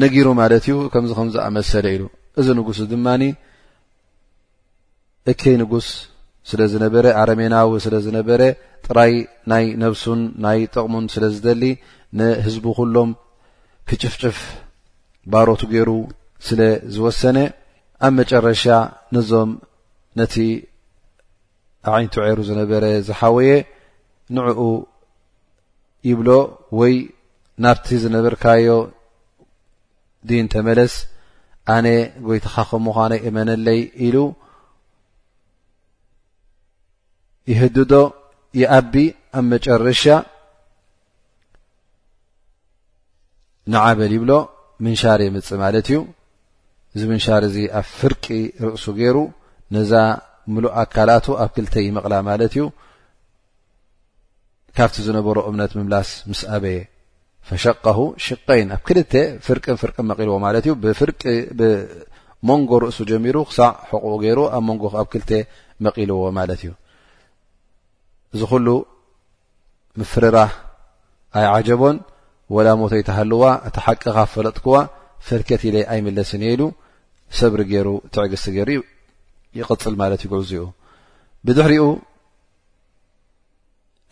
[0.02, 2.02] ነጊሩ ማለት እዩ ከምዚ ከምዝ ኣመሰለ ኢሉ
[2.40, 3.22] እዚ ንጉስ ድማኒ
[5.32, 5.88] እከይ ንጉስ
[6.50, 8.40] ስለ ዝነበረ ኣረሜናዊ ስለ ዝነበረ
[8.86, 9.12] ጥራይ
[9.52, 11.64] ናይ ነብሱን ናይ ጥቕሙን ስለ ዝደሊ
[12.20, 13.10] ንህዝቢ ኩሎም
[13.90, 14.38] ክጭፍጭፍ
[15.34, 15.90] ባሮቱ ገይሩ
[16.48, 16.60] ስለ
[16.96, 17.38] ዝወሰነ
[18.08, 18.64] ኣብ መጨረሻ
[19.16, 19.50] ነዞም
[20.20, 20.34] ነቲ
[21.86, 23.50] ኣብ ዓይንቱ ዐሩ ዝነበረ ዝሓወየ
[24.36, 24.60] ንዕኡ
[26.08, 26.28] ይብሎ
[26.78, 26.94] ወይ
[27.64, 28.68] ናብቲ ዝነበርካዮ
[30.28, 30.94] ድ እን ተመለስ
[31.76, 31.86] ኣነ
[32.28, 34.16] ጎይትኻ ከም ምዃኖ ይእመነለይ ኢሉ
[37.50, 37.92] ይህድዶ
[38.60, 38.94] ይኣቢ
[39.40, 40.02] ኣብ መጨረሻ
[43.72, 44.32] ንዓበል ይብሎ
[44.84, 45.98] ምንሻሪ የምፅእ ማለት እዩ
[46.94, 48.24] እዚ ምንሻሪ እዚ ኣብ ፍርቂ
[48.66, 49.16] ርእሱ ገይሩ
[49.74, 49.92] ነዛ
[50.54, 52.62] ሙሉእ ኣካላቱ ኣብ ክልተ ይመቕላ ማለት እዩ
[54.76, 56.78] ካብቲ ዝነበሮ እምነት ምምላስ ምስ ኣበየ
[57.48, 58.98] ፈሸቃሁ ሽቀይን ኣብ ክል
[59.46, 60.72] ፍርቅን ፍርቅን መቒልዎ ማለት ዩ
[62.48, 65.22] ሞንጎ ርእሱ ጀሚሩ ክሳዕ ሕቁኡ ገይሩ ኣብ ሞንኣብ ክል
[65.86, 66.72] መቒልዎ ማለት እዩ
[68.34, 68.66] እዚ ኩሉ
[70.00, 70.52] ምፍርራህ
[71.40, 71.96] ኣይዓጀቦን
[72.56, 73.42] ወላ ሞተ ይተሃልዋ
[73.76, 74.74] ቲሓቅኻ ፈለጥክዋ
[75.28, 76.62] ፍርኬት ኢለይ ኣይምለስ እየ ኢሉ
[77.38, 78.80] ሰብሪ ገይሩ ትዕግዝቲ ገይሩ እዩ
[79.60, 80.62] ይቅፅል ማለት እዩ ጉዕዚኡ
[81.46, 81.84] ብድሕሪኡ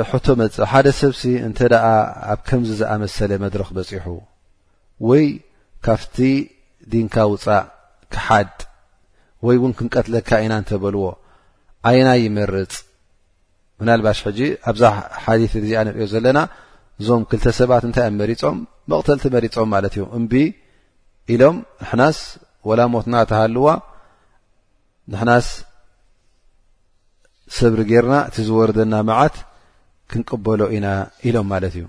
[0.08, 1.86] ሕቶ መፅእ ሓደ ሰብሲ እንተ ደኣ
[2.32, 4.06] ኣብ ከምዚ ዝኣመሰለ መድረኽ በፂሑ
[5.08, 5.24] ወይ
[5.86, 6.16] ካፍቲ
[6.92, 7.64] ድንካ ውፃእ
[8.14, 8.52] ክሓድ
[9.46, 11.04] ወይ እውን ክንቀትለካ ኢና እንተበልዎ
[11.90, 12.74] ዓይና ይመርፅ
[13.80, 14.40] ምናልባሽ ሕጂ
[14.72, 14.84] ኣብዛ
[15.26, 16.38] ሓዲት እዚኣ እንሪዮ ዘለና
[17.00, 18.56] እዞም ክልተ ሰባት እንታይ ኣ መሪፆም
[18.92, 20.32] መቕተልቲመሪፆም ማለት እዮም እምብ
[21.34, 22.20] ኢሎም ንሕናስ
[22.70, 23.66] ወላ ሞትና እተሃልዋ
[25.14, 25.48] ንሕናስ
[27.56, 29.34] ሰብሪ ጌርና እቲ ዝወርደና መዓት
[30.10, 30.86] ክንቀበሎ ኢና
[31.28, 31.86] ኢሎም ማለት እዩ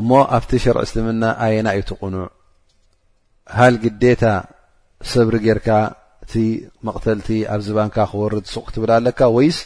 [0.00, 2.24] እሞ ኣብቲ ሸርዕ እስልምና ኣየና ዩ ትቁኑዕ
[3.56, 4.24] ሃል ግዴታ
[5.12, 5.68] ሰብሪ ጌርካ
[6.24, 6.32] እቲ
[6.86, 9.58] መቕተልቲ ኣብ ዝባንካ ክወርድ ሱቕ ክትብል ኣለካ ወይስ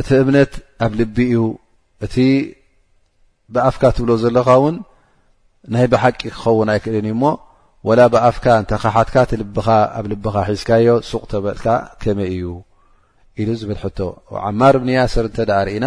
[0.00, 0.52] እቲ እምነት
[0.84, 1.40] ኣብ ልቢ እዩ
[2.06, 2.16] እቲ
[3.54, 4.76] ብኣፍካ እትብሎ ዘለኻ እውን
[5.74, 7.22] ናይ ብሓቂ ክኸውን ኣይክእልን እዩ እሞ
[7.88, 8.44] ወላ ብኣፍካ
[8.74, 9.66] እ ካሓትካ ልብኻ
[9.98, 11.66] ኣብ ልብኻ ሒዝካዮ ሱቕ ተበልካ
[12.02, 12.44] ከመይ እዩ
[13.40, 13.78] ኢሉ ዝብል
[14.48, 15.86] ዓማር ብንያስር እተ ርኢና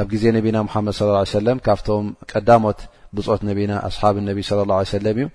[0.00, 1.02] ኣብ ግዜ ነቢና ሓመድ ሰ
[1.66, 2.80] ካብቶም ቀዳሞት
[3.16, 5.26] ብፅት ነቢና ኣሓብ ነቢ ለ ه ሰለምእዩ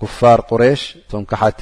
[0.00, 1.60] ክፋር ቁረሽ እቶም ካሓቲ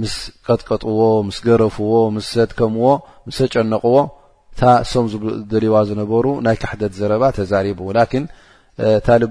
[0.00, 0.14] ምስ
[0.46, 2.86] ቀጥቀጥዎ ምስ ገረፍዎ ምስ ሰድከምዎ
[3.36, 3.96] ስ ተጨነቕዎ
[4.52, 5.06] እታ ሶም
[5.52, 7.80] ደልዋ ዝነበሩ ናይ ካሕደት ዘረባ ተዛሪቡ
[9.06, 9.24] ታ ል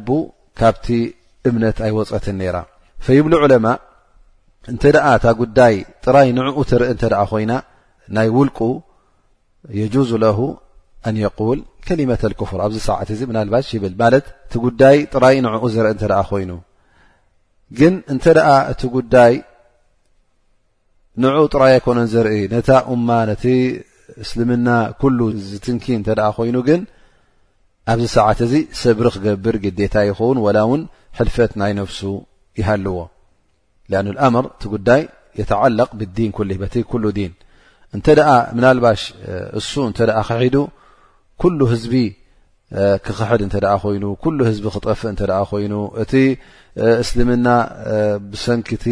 [0.61, 0.87] ካብቲ
[1.49, 2.57] እምነት ኣይወፀትን ነራ
[3.05, 3.67] ፈይብሉ ዕለማ
[4.71, 7.51] እንተ ኣ እታ ጉዳይ ጥራይ ንዕኡ ትርኢ እንተ ኣ ኮይና
[8.15, 8.59] ናይ ውልቁ
[9.79, 10.39] የجዙ ለه
[11.07, 15.93] ኣን የقል ከሊመة لክፍር ኣብዚ ሰዓት እዚ ምናልባሽ ይብል ማለት እቲ ጉዳይ ጥራይ ንዕኡ ዘርኢ
[15.95, 16.51] እተ ኣ ኮይኑ
[17.79, 19.33] ግን እንተ ኣ እቲ ጉዳይ
[21.23, 23.43] ንዕኡ ጥራይ ኣይኮነ ዘርኢ ነታ እማ ነቲ
[24.23, 24.67] እስልምና
[25.01, 26.81] ኩሉ ዝትንኪ እንተ ኣ ኮይኑ ግን
[27.91, 30.81] ኣብዚ ሰዓት እዚ ሰብሪ ክገብር ግዴታ ይኸውን وላ እውን
[31.17, 32.01] ሕልፈት ናይ ነፍሱ
[32.65, 32.97] ይلዎ
[33.91, 35.01] لأن الاምر እቲ ጉዳይ
[35.39, 37.31] يተعلق ብالዲين كل ቲ كل ዲن
[37.95, 38.07] እንተ
[38.57, 39.01] مናلባሽ
[39.59, 39.91] እሱ እ
[40.27, 40.55] ክሒد
[41.41, 41.93] كل هዝቢ
[43.05, 43.49] ክክሕድ እ
[43.83, 46.13] ኮይኑ كل هዝቢ ክጠفእ እ ኮይኑ እቲ
[47.03, 47.47] እسልምና
[48.31, 48.85] بሰنكቲ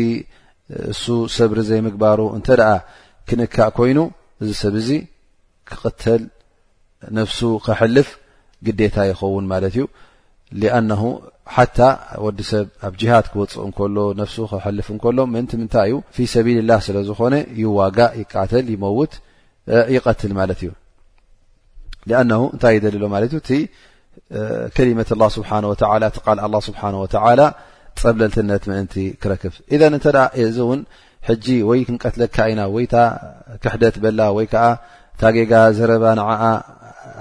[0.92, 1.06] እሱ
[1.38, 2.40] ሰብሪ ዘይምግባሩ እ
[3.28, 3.98] ክنካእ ኮይኑ
[4.42, 4.90] እዚ ሰብ ዚ
[5.70, 6.22] ክقተل
[7.18, 8.10] نفس ክحልፍ
[8.66, 9.84] ግدታ ይኸውን ማለት እዩ
[10.62, 11.02] لأنه
[11.54, 11.80] ሓታ
[12.26, 16.80] ወዲ ሰብ ኣብ ጅሃድ ክወፅእ እንከሎ ነፍሱ ክሐልፍ እንከሎ ምእንቲ ምንታይ እዩ ፊ ሰቢል ላህ
[16.86, 19.14] ስለ ዝኾነ ይዋጋእ ይቃተል ይመውት
[19.96, 20.72] ይቀትል ማለት እዩ
[22.22, 23.50] ኣነ እንታይ እይደል ሎ ማለት እቲ
[24.76, 25.82] ከሊመት ላ ስብሓ እቲ
[26.52, 27.08] ል ስብሓ ወ
[28.02, 30.08] ፀብለልትነት ምእንቲ ክረክብ ኢን እተ
[30.56, 30.80] ዚ እውን
[31.28, 32.96] ሕጂ ወይ ክንቀትለካ ኢና ወይታ
[33.64, 34.66] ክሕደት በላ ወይ ከዓ
[35.20, 36.44] ታጌጋ ዘረባ ንዓኣ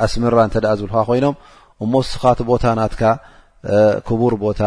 [0.04, 1.34] ኣስምራ እተ ዝብልካ ኮይኖም
[1.84, 3.02] እመስኻት ቦታ ናትካ
[3.66, 4.60] ር ብ ኣ ሰ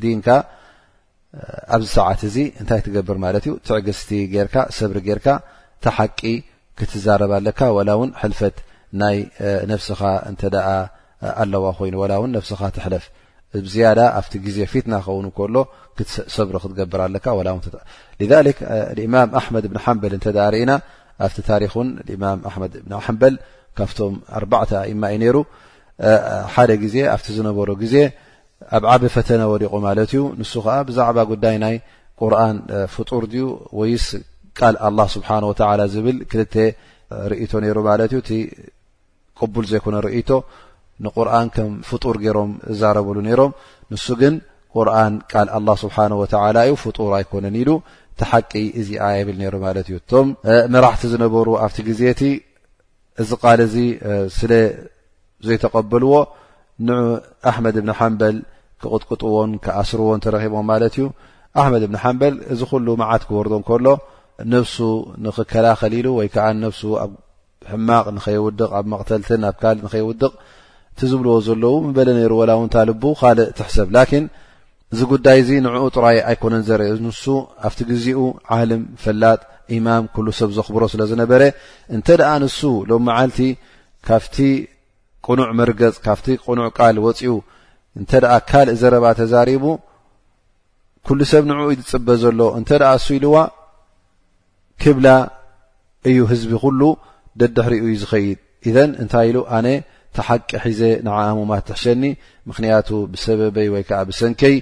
[0.00, 0.30] ት ቂ
[2.20, 2.22] ፈ
[14.56, 14.74] ዜ ፊ
[21.82, 21.84] ክ
[23.80, 24.52] ካብቶም ኣባ
[24.94, 25.36] እማ ይ ነሩ
[26.54, 27.94] ሓደ ግዜ ኣብቲ ዝነበሩ ግዜ
[28.76, 31.76] ኣብ ዓበ ፈተነ ወሪቑ ማለት እዩ ንሱ ከዓ ብዛዕባ ጉዳይ ናይ
[32.20, 32.56] ቁርን
[32.96, 33.44] ፍጡር ድዩ
[33.80, 34.04] ወይስ
[34.58, 35.28] ቃል ه ስብሓ
[35.94, 36.42] ዝብል ክል
[37.30, 38.32] ርእቶ ይሩ ማት ዩ ቲ
[39.38, 40.30] ቅቡል ዘይኮነ ርእቶ
[41.04, 42.50] ንቁርን ከም ፍጡር ገሮም
[42.80, 43.52] ዛረብሉ ነሮም
[43.92, 44.34] ንሱ ግን
[44.74, 47.70] ቁርን ቃል ኣه ስብሓه ወተላ እዩ ፍጡር ኣይኮነን ኢሉ
[48.20, 50.26] ቲሓቂ እዚኣ ይብል ሩ ማት እዩ እቶም
[50.74, 52.20] መራሕቲ ዝነበሩ ኣብቲ ግዜቲ
[53.22, 53.76] እዚ ቃል እዚ
[54.36, 54.52] ስለ
[55.46, 56.12] ዘይተቐበልዎ
[56.86, 56.90] ን
[57.50, 58.36] ኣሕመድ እብን ሓምበል
[58.82, 61.06] ክቕጥቅጥዎን ክኣስርዎን ተረኺቦም ማለት እዩ
[61.60, 63.86] ኣሕመድ እብን ሓምበል እዚ ኩሉ መዓት ክወርዶ ከሎ
[64.52, 64.76] ነፍሱ
[65.24, 67.10] ንክከላኸሊ ኢሉ ወይ ከዓ ነፍሱ ኣብ
[67.72, 70.30] ሕማቕ ንከይውድቕ ኣብ መቕተልቲን ኣብ ካል ንከይውድቕ
[71.00, 74.24] ቲ ዝብልዎ ዘለዉ ምበለ ነይሩ ወላ ውንታ ልቡ ካልእ ትሕሰብ ላኪን
[74.92, 77.24] እዚ ጉዳይ እዚ ንዕኡ ጥራይ ኣይኮነን ዘርኦ ንሱ
[77.66, 78.18] ኣብቲ ግዜኡ
[78.56, 79.40] ዓልም ፈላጥ
[79.76, 81.42] ኢማም ኩሉ ሰብ ዘኽብሮ ስለ ዝነበረ
[81.96, 82.58] እንተ ድኣ ንሱ
[82.88, 83.38] ሎም መዓልቲ
[84.08, 84.36] ካብቲ
[85.26, 87.32] ቁኑዕ መርገፅ ካብቲ ቁኑዕ ቃል ወፂኡ
[87.98, 89.64] እንተ ኣ ካልእ ዘረባ ተዛሪቡ
[91.06, 93.34] ኩሉ ሰብ ንዕኡ ዩዝፅበ ዘሎ እንተ ኣ እሱ ኢልዋ
[94.82, 95.08] ክብላ
[96.08, 96.80] እዩ ህዝቢ ኩሉ
[97.40, 99.66] ደድሕሪኡ ዩ ዝኸይድ እዘን እንታይ ኢሉ ኣነ
[100.16, 102.02] ተሓቂ ሒዘ ንዓኣሙማት ትሕሸኒ
[102.48, 104.56] ምክንያቱ ብሰበበይ ወይ ከዓ ብሰንከይ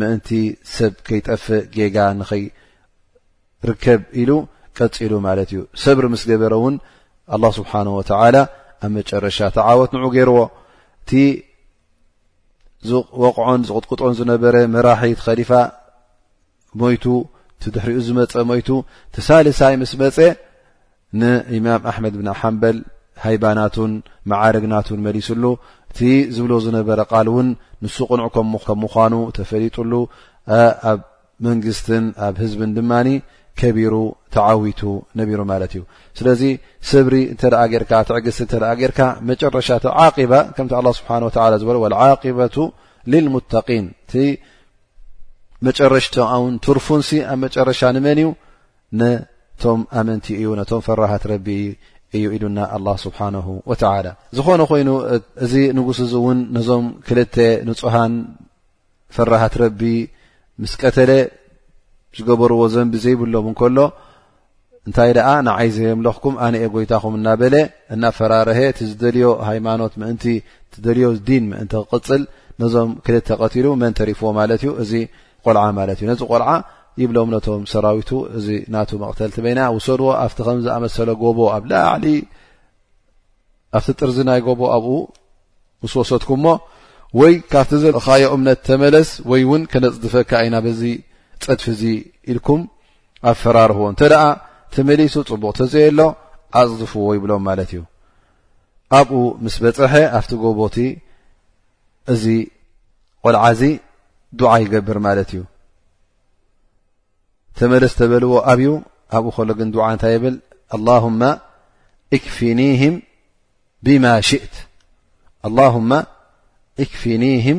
[0.00, 0.28] ምእንቲ
[0.76, 4.30] ሰብ ከይጠፍእ ጌጋ ንኸይርከብ ኢሉ
[4.78, 6.74] ቀፂሉ ማለት እዩ ሰብሪ ምስ ገበረ እውን
[7.34, 8.36] ኣله ስብሓه ወተ ኣብ
[8.96, 10.38] መጨረሻ ተዓወት ንዑ ገይርዎ
[11.02, 11.10] እቲ
[12.88, 15.50] ዝወቕዖን ዝቕጥቅጦን ዝነበረ መራሒት ኸሊፋ
[16.80, 17.04] ሞይቱ
[17.62, 18.68] ቲ ድሕሪኡ ዝመፀ ሞይቱ
[19.14, 20.16] ቲሳልሳይ ምስ መፀ
[21.20, 22.76] ንኢማም ኣሕመድ ብን ሓምበል
[23.24, 23.92] ሃይባናቱን
[24.30, 25.44] መዓርግናቱን መሊሱሉ
[25.90, 26.00] እቲ
[26.36, 27.48] ዝብሎ ዝነበረ ቃል እውን
[27.84, 28.48] ንሱ ቕንዑ ከም
[28.84, 29.92] ምኳኑ ተፈሊጡሉ
[30.92, 31.00] ኣብ
[31.46, 33.08] መንግስትን ኣብ ህዝብን ድማኒ
[33.60, 33.94] ከቢሩ
[34.34, 34.80] ተዓዊቱ
[35.20, 35.82] ነቢሩ ማለት እዩ
[36.18, 36.42] ስለዚ
[36.90, 39.00] ሰብሪ እንተ ደ ጌርካ ትዕግዝቲ እተ ጌርካ
[39.30, 39.68] መጨረሻ
[40.06, 40.66] ዓቂባ ከ
[41.00, 41.10] ስብሓ
[41.62, 41.70] ዝበ
[42.06, 42.56] ዓቂባቱ
[43.12, 44.14] ልልሙተቂን እቲ
[45.68, 48.28] መጨረሽቶውን ትርፉንሲ ኣብ መጨረሻ ንመን እዩ
[49.00, 51.46] ነቶም ኣመንቲ እዩ ነቶም ፈራሃት ረቢ
[52.16, 53.20] እዩ ኢሉና ኣ ስብሓ
[54.06, 54.90] ላ ዝኾነ ኮይኑ
[55.44, 57.36] እዚ ንጉስ ዚ እውን ነዞም ክልተ
[57.68, 58.12] ንፁሃን
[59.16, 59.80] ፈራሃት ረቢ
[60.62, 61.10] ምስ ቀተለ
[62.16, 63.78] ዝገበርዎ ዘንቢ ዘይብሎም እንከሎ
[64.88, 67.54] እንታይ ደኣ ንዓይዘዮም ለኽኩም ኣነአ ጎይታኹም እናበለ
[67.94, 70.24] እና ፈራርሀ ቲ ዝደልዮ ሃይማኖት ምእንቲ
[70.86, 72.22] ደልዮ ዲን ምእንቲ ክቅፅል
[72.62, 74.92] ነዞም ክል ተቀትሉ መን ተሪፍዎ ማለት እዩ እዚ
[75.46, 76.50] ቆልዓ ማለት እዩ ነዚ ቆልዓ
[77.02, 82.04] ይብሎም ነቶም ሰራዊቱ እዚ ናቱ መቕተልቲ በና ወሰድዎ ኣብቲ ከምዝኣመሰለ ጎቦ ኣብ ላዕሊ
[83.78, 84.90] ኣብቲ ጥርዚ ናይ ጎቦ ኣብኡ
[85.84, 86.52] ምስ ወሰትኩም ሞ
[87.20, 87.72] ወይ ካብቲ
[88.06, 90.82] ካዮ እምነት ተመለስ ወይ እውን ከነፅድፈካ ኢና በዚ
[91.44, 91.84] ፅድፊ ዚ
[92.32, 92.60] ኢልኩም
[93.30, 94.24] ኣብ ፈራርህዎ እንተ ደኣ
[94.74, 96.00] ተመሊሱ ፅቡቕ ተዚአ ኣሎ
[96.60, 97.80] ኣዝፍዎ ይብሎም ማለት እዩ
[98.98, 100.76] ኣብኡ ምስ በፅሐ ኣብቲ ጎቦቲ
[102.14, 102.24] እዚ
[103.24, 103.60] ቆልዓዚ
[104.40, 105.42] ድዓ ይገብር ማለት እዩ
[107.58, 108.70] ተመለስ ዝተበልዎ ኣብዩ
[109.16, 110.36] ኣብኡ ከሎ ግን ድዓ እንታይ ይብል
[110.74, 111.26] ه
[112.16, 112.94] እፊኒهም
[113.84, 114.54] ብማ ሽእት
[115.48, 115.90] ኣهመ
[116.82, 117.58] እክፊኒهም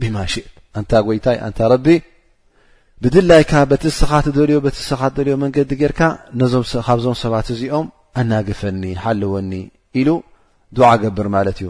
[0.00, 1.86] ብማ ሽእት እንታ ይታይ ንታ ረቢ
[3.04, 6.00] ብድላይካ በቲስኻት ደልዮ በቲ ስኻ እደልዮ መንገዲ ጌርካ
[6.86, 7.86] ካብዞም ሰባት እዚኦም
[8.20, 9.52] ኣናግፈኒ ሓለወኒ
[10.00, 10.10] ኢሉ
[10.76, 11.68] ድዓ ገብር ማለት እዩ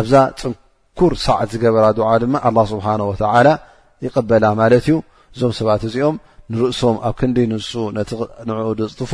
[0.00, 3.48] ኣብዛ ፅንኩር ሰዓት ዝገበራ ድዓ ድማ ኣላ ስብሓን ወተዓላ
[4.06, 4.96] ይቀበላ ማለት እዩ
[5.34, 6.16] እዞም ሰባት እዚኦም
[6.54, 8.10] ንርእሶም ኣብ ክንዲ ንሱ ነቲ
[8.50, 9.12] ንዕኡ ደፅትፉ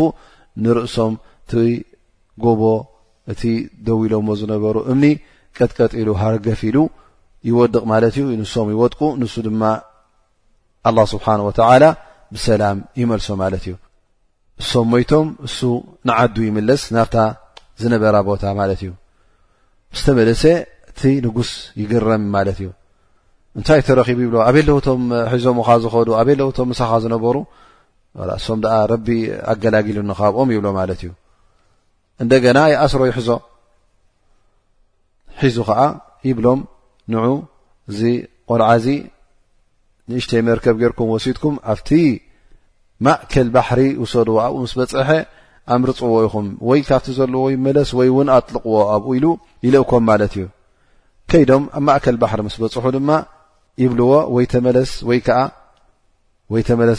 [0.67, 1.15] ንርእሶም
[1.53, 1.63] እቲ
[2.47, 2.63] ጎቦ
[3.35, 3.43] እቲ
[3.89, 5.05] ደው ኢሎዎ ዝነበሩ እምኒ
[5.59, 6.79] ቀጥቀጥ ኢሉ ሃረገፊ ኢሉ
[7.51, 9.63] ይወድቕ ማለት እዩ ንሶም ይወጥቁ ንሱ ድማ
[10.89, 11.85] ኣ ስብሓን ወተላ
[12.35, 13.73] ብሰላም ይመልሶ ማለት እዩ
[14.63, 15.59] እሶም ወይቶም እሱ
[16.09, 17.17] ንዓዱ ይመለስ ናብታ
[17.83, 18.91] ዝነበራ ቦታ ማለት እዩ
[19.95, 20.43] ብዝተመለሰ
[20.91, 22.69] እቲ ንጉስ ይገረም ማለት እዩ
[23.59, 27.37] እንታይ ተረኪቡ ይብሎ ኣበለውቶም ሒዞም ኻ ዝኸዱ ኣቤለውቶም ምሳኻ ዝነበሩ
[28.39, 29.09] እሶም ደኣ ረቢ
[29.53, 31.13] ኣገላግሉ እንኻብኦም ይብሎ ማለት እዩ
[32.23, 33.29] እንደ ገና ይኣስሮ ይሕዞ
[35.43, 35.81] ሒዙ ከዓ
[36.29, 36.61] ይብሎም
[37.13, 37.19] ንዑ
[37.91, 38.01] እዚ
[38.51, 38.87] ቆልዓዚ
[40.11, 41.89] ንእሽተይመርከብ ጌርኩም ወሲትኩም ኣብቲ
[43.07, 45.09] ማእከል ባሕሪ ውሰድዎ ኣብኡ ስ በፅሐ
[45.75, 49.27] ኣምርፅዎ ይኹም ወይ ካብቲ ዘለዎመለስ ወይ እውን ኣጥልቕዎ ኣብኡ ኢሉ
[49.67, 50.45] ይለእኮም ማለት እዩ
[51.33, 53.11] ከይዶም ኣብ ማእከል ባሕሪ ምስ በፅሑ ድማ
[53.85, 54.47] ይብልዎ ወይ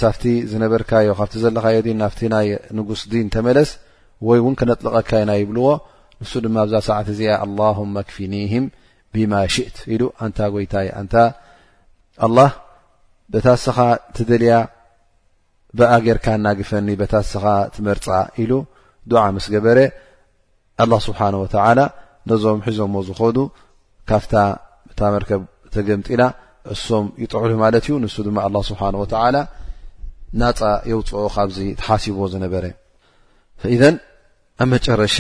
[0.02, 3.72] ስ ዝነበርካዮ ካብቲ ዘለካዮ ይ ንጉስ ን ተመለስ
[4.28, 5.66] ወይእውን ከነጥልቀካኢና ይብልዎ
[6.22, 7.76] ንሱ ድማ ብዛ ሰዓት እዚአ ኣله
[8.10, 8.66] ክፊኒም
[9.14, 11.14] ብማ ሽእት ኢሉ ንታ ይታ
[13.34, 13.78] በታስኻ
[14.10, 14.54] እትደልያ
[15.80, 17.44] ብኣገርካ እናግፈኒ በታስኻ
[17.76, 18.06] ትመርፃ
[18.44, 18.52] ኢሉ
[19.12, 19.80] ድዓ ምስ ገበረ
[20.84, 21.80] ኣላه ስብሓን ወተዓላ
[22.30, 23.38] ነዞም ሒዞዎ ዝኾዱ
[24.10, 24.34] ካፍታ
[24.92, 25.42] እታ መርከብ
[25.76, 26.24] ተገምጢና
[26.74, 29.36] እሶም ይጥዕሉ ማለት እዩ ንሱ ድማ ኣላه ስብሓን ወተላ
[30.42, 30.60] ናፃ
[30.92, 32.64] የውፅኦ ካብዚ ተሓሲቦ ዝነበረ
[33.76, 33.82] ኢዘ
[34.62, 35.18] ኣብ መጨረሻ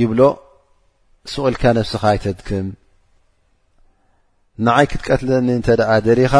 [0.00, 0.20] ይብሎ
[1.30, 2.66] ስቑኢልካ ነብስኻ ይተድክም
[4.66, 6.34] ንዓይ ክትቀትለኒ እንተ ደኣ ደሪኻ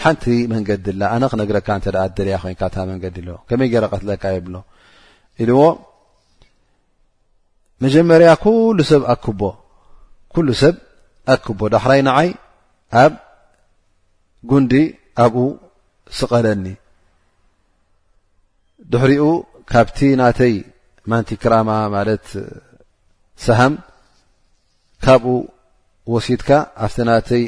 [0.00, 1.84] ሓንቲ መንገዲ ላ ኣነ ክነግረካ እተ
[2.16, 4.54] ደለያ ኮይንካ እታ መንገዲ ሎ ከመይ ጌረ ቀትለካ ይብሎ
[5.42, 5.60] ኢልዎ
[7.84, 8.44] መጀመርያ ኩ
[8.90, 9.40] ሰብ ኣክቦ
[10.62, 10.74] ሰብ
[11.34, 12.28] ኣክቦ ዳክራይ ንዓይ
[13.02, 13.12] ኣብ
[14.50, 14.72] ጉንዲ
[15.24, 15.46] ኣብኡ
[16.18, 16.64] ስቀለኒ
[18.92, 19.24] ድሕሪኡ
[19.70, 20.54] ካብቲ ናተይ
[21.10, 22.26] ማንቲክራማ ማለት
[23.44, 23.74] ሰሃም
[25.04, 25.34] ካብኡ
[26.14, 26.50] ወሲትካ
[26.84, 27.44] ኣብቲ ናተይ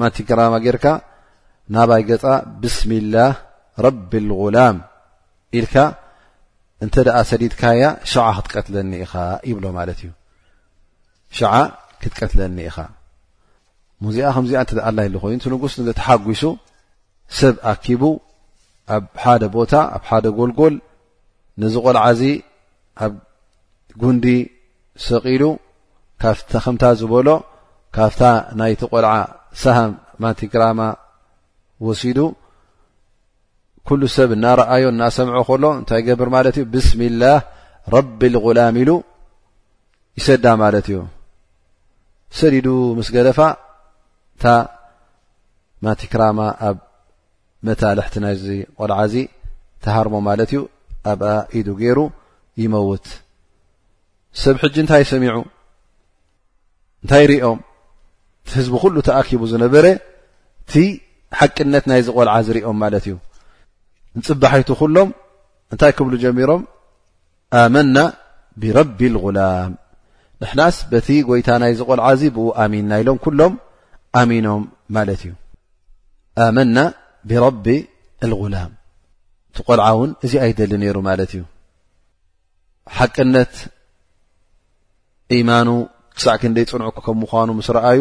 [0.00, 0.84] ማንቲክራማ ጌርካ
[1.74, 2.24] ናባይ ገፃ
[2.62, 3.30] ብስሚላህ
[3.86, 4.76] ረቢ ልغላም
[5.58, 5.74] ኢልካ
[6.84, 9.14] እንተ ደኣ ሰዲድካያ ሸዓ ክትቀትለኒ ኢኻ
[9.50, 10.10] ይብሎ ማለት እዩ
[11.38, 11.52] ሸዓ
[12.02, 12.76] ክትቀትለኒ ኢኻ
[14.04, 16.42] ሙዚኣ ከምዚኣ እንት ኣ ኣላ ሉ ኮይኑ እቲ ንጉስ ተሓጒሱ
[17.38, 18.02] ሰብ ኣኪቡ
[18.96, 20.74] ኣብ ሓደ ቦታ ኣብ ሓደ ጎልጎል
[21.60, 22.22] ንዝ ቆልዓእዚ
[23.04, 23.12] ኣብ
[24.02, 24.26] ጉንዲ
[25.06, 25.42] ሰቒሉ
[26.22, 27.28] ከምታ ዝበሎ
[27.96, 28.22] ካብታ
[28.58, 29.12] ናይቲ ቆልዓ
[29.62, 29.90] ሰሃም
[30.22, 30.80] ማንቲ ግራማ
[31.84, 32.18] ወሲዱ
[33.88, 37.36] ኩሉ ሰብ እናረኣዮ እናሰምዖ ከሎ እንታይ ገብር ማለት እዩ ብስም ላህ
[37.96, 38.90] ረቢ ልغላም ኢሉ
[40.18, 40.98] ይሰዳ ማለት እዩ
[42.38, 42.66] ሰዲዱ
[42.98, 43.38] ምስ ገደፋ
[44.34, 44.44] እታ
[45.84, 46.76] ማቲ ክራማ ኣብ
[47.66, 48.46] መታልሕቲ ናይዚ
[48.78, 49.14] ቆልዓዚ
[49.84, 50.60] ተሃርሞ ማለት እዩ
[51.12, 51.26] ኣብኣ
[51.58, 51.98] ኢዱ ገይሩ
[52.62, 53.06] ይመውት
[54.42, 55.36] ሰብ ሕጂ እንታይ ሰሚዑ
[57.02, 57.58] እንታይ ይርኦም
[58.58, 59.86] ህዝቢ ኩሉ ተኣኪቡ ዝነበረ
[60.72, 60.74] ቲ
[61.40, 63.14] ሓቅነት ናይዝ ቆልዓ ዝርኦም ማለት እዩ
[64.18, 65.08] ንፅባሐይቲ ኩሎም
[65.72, 66.62] እንታይ ክብሉ ጀሚሮም
[67.62, 67.96] ኣመና
[68.62, 69.72] ብረቢ ኣልغላም
[70.42, 73.54] ንሕናስ በቲ ጐይታ ናይዚ ቆልዓ እዚ ብኡ ኣሚንና ኢሎም ኩሎም
[74.20, 74.62] ኣሚኖም
[74.96, 75.32] ማለት እዩ
[76.44, 76.78] ኣመና
[77.30, 77.66] ብረቢ
[78.26, 78.72] ኣልغላም
[79.50, 81.42] እቲ ቆልዓ እውን እዚ ኣይደሊ ነይሩ ማለት እዩ
[82.96, 83.54] ሓቅነት
[85.38, 85.68] ኢማኑ
[86.16, 88.00] ክሳዕ ክ ንደይ ፅንዑኩ ከም ምኳኑ ምስ ረኣዩ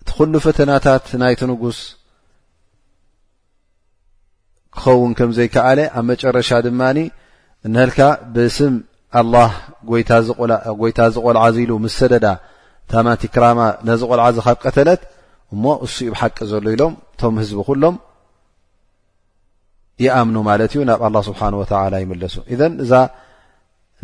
[0.00, 1.78] እቲ ኩሉ ፈተናታት ናይት ንጉስ
[4.80, 6.98] ክኸውን ከም ዘይከኣለ ኣብ መጨረሻ ድማኒ
[7.74, 7.98] ንልካ
[8.34, 8.74] ብስም
[9.20, 9.50] ኣላህ
[9.90, 12.26] ጎይታ ዝ ቆልዓ እዚኢሉ ምስ ሰደዳ
[12.92, 15.02] ታማንቲ ክራማ ነዚ ቆልዓ እዚ ካብ ቀተለት
[15.54, 17.96] እሞ እሱ ኡ ብሓቂ ዘሎ ኢሎም እቶም ህዝቢ ኩሎም
[20.04, 22.92] ይኣምኑ ማለት እዩ ናብ ኣላ ስብሓን ወተላ ይመለሱ እዘን እዛ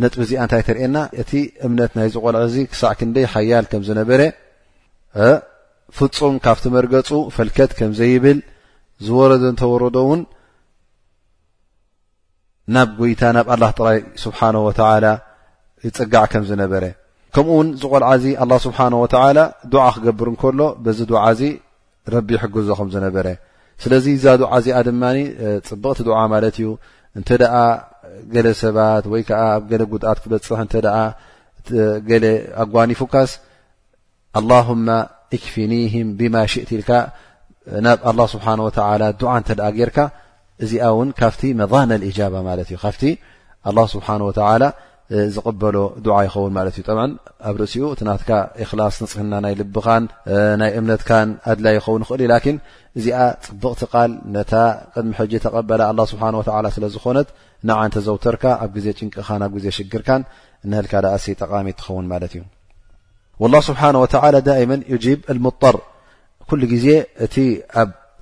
[0.02, 1.32] ነጥብ እዚኣ እንታይ ተሪኤየና እቲ
[1.66, 4.20] እምነት ናይዚ ቆልዓ እዚ ክሳዕ ክንደይ ሓያል ከም ዝነበረ
[5.98, 8.38] ፍፁም ካብቲመርገፁ ፈልከት ከምዘይብል
[9.06, 10.20] ዝወረዶ እንተወረዶ እውን
[12.74, 15.04] ናብ ጎይታ ናብ ኣላ ጥራይ ስብሓነه ወተላ
[15.86, 16.84] ይፅጋዕ ከም ዝነበረ
[17.34, 19.14] ከምኡ እውን ዝቆልዓ እዚ ኣላ ስብሓንه ወተ
[19.72, 21.40] ዱዓ ክገብር እንከሎ በዚ ድዓ እዚ
[22.14, 23.26] ረቢ ይሕግዞ ከም ዝነበረ
[23.82, 25.18] ስለዚ እዛ ድዓ እዚኣ ድማኒ
[25.68, 26.68] ፅብቕቲ ድዓ ማለት እዩ
[27.18, 27.54] እንተ ደኣ
[28.34, 31.00] ገለ ሰባት ወይ ከዓ ኣብ ገለ ጉድኣት ክበፅሕ እንተ ኣ
[32.08, 32.24] ገለ
[32.62, 33.30] ኣጓኒፉካስ
[34.40, 34.86] ኣላሁማ
[35.36, 36.90] እክፍኒህም ብማ ሽእቲ ኢልካ
[37.84, 39.98] ናብ ኣላ ስብሓን ወተላ ዱዓ እንተ ደኣ ጌርካ
[40.62, 41.92] እዚኣ እውን ካብቲ መضነ
[42.32, 43.04] ባ ማት እዩ ካፍቲ
[43.94, 44.18] ስብሓه
[45.34, 46.76] ዝቕበሎ ድዓ ይኸውን ማ እዩ
[47.48, 48.30] ኣብ ርእሲኡ እቲ ናትካ
[48.68, 50.04] ክላስ ንፅህና ናይ ልብኻን
[50.60, 52.46] ናይ እምነትካን ኣድላይ ይኸውን ይኽእልእ
[52.98, 54.52] እዚኣ ፅብቕቲ ቃል ነታ
[54.94, 56.24] ቅድሚ ሕጂ ተቀበላ ስብሓ
[56.76, 57.28] ስለዝኾነት
[57.70, 60.22] ንዓእንተ ዘውተርካ ኣብ ግዜ ጭንቅኻን ኣብ ዜ ሽግርካን
[60.70, 60.92] ንህልካ
[61.32, 62.42] እ ጠቃሚት ትኸውን ማት እዩ
[63.44, 63.88] ه ስብሓه
[64.38, 65.70] ዳ
[66.48, 66.86] طር ግዜ
[67.26, 67.46] እ
[67.82, 67.88] ኣብ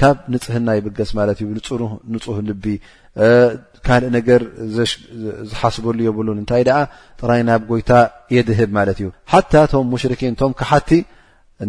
[0.00, 1.10] ካብ ንፅህና ይገስ
[2.36, 2.52] ህ ል
[3.86, 4.18] ካልእ ነ
[5.50, 5.84] ዝሓስሉ
[6.26, 6.62] ሉ ታይ
[7.20, 7.90] ጥራይ ናብ ጎይታ
[8.34, 8.72] የድህብ
[9.04, 9.08] ዩ
[9.52, 10.34] ታ ቶ ሽን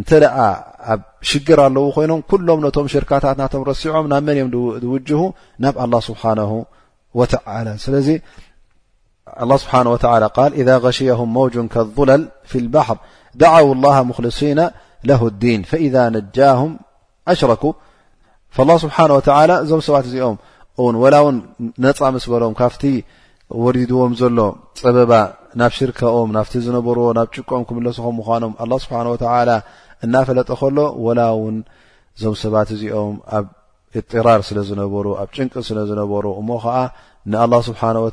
[0.07, 0.11] ቲ
[0.91, 2.13] ኣብ ሽግር ኣለ ኮይኖ
[2.49, 3.25] ሎም ቶ ሽርካታ
[3.81, 4.79] ሲዖም ናብ መ وه
[5.63, 7.89] ናብ لله ስ
[10.13, 12.97] ل ذ غሽه موج لظለል ف البحر
[13.41, 14.59] دعو الله مخلصين
[15.09, 16.59] له الዲين فذ نجه
[17.39, 17.63] ሽرኩ
[18.69, 19.27] ላ ስብሓነ ወተ
[19.63, 20.37] እዞም ሰባት እዚኦም
[20.79, 21.35] እውን ወላ እውን
[21.85, 22.83] ነፃ ምስ በሎም ካብቲ
[23.63, 24.39] ወዲድዎም ዘሎ
[24.79, 25.11] ፀበባ
[25.59, 29.25] ናብ ሽርከኦም ናፍቲ ዝነበርዎ ናብ ጭቅኦም ክምለስኹም ምኳኖም ኣ ስብሓ ተ
[30.05, 31.55] እናፈለጠ ከሎ ወላ ውን
[32.17, 33.45] እዞም ሰባት እዚኦም ኣብ
[34.11, 36.77] ጢራር ስለ ዝነበሩ ኣብ ጭንቂ ስለ ዝነበሩ እሞ ከዓ
[37.31, 38.09] ንኣ ስብሓ ወ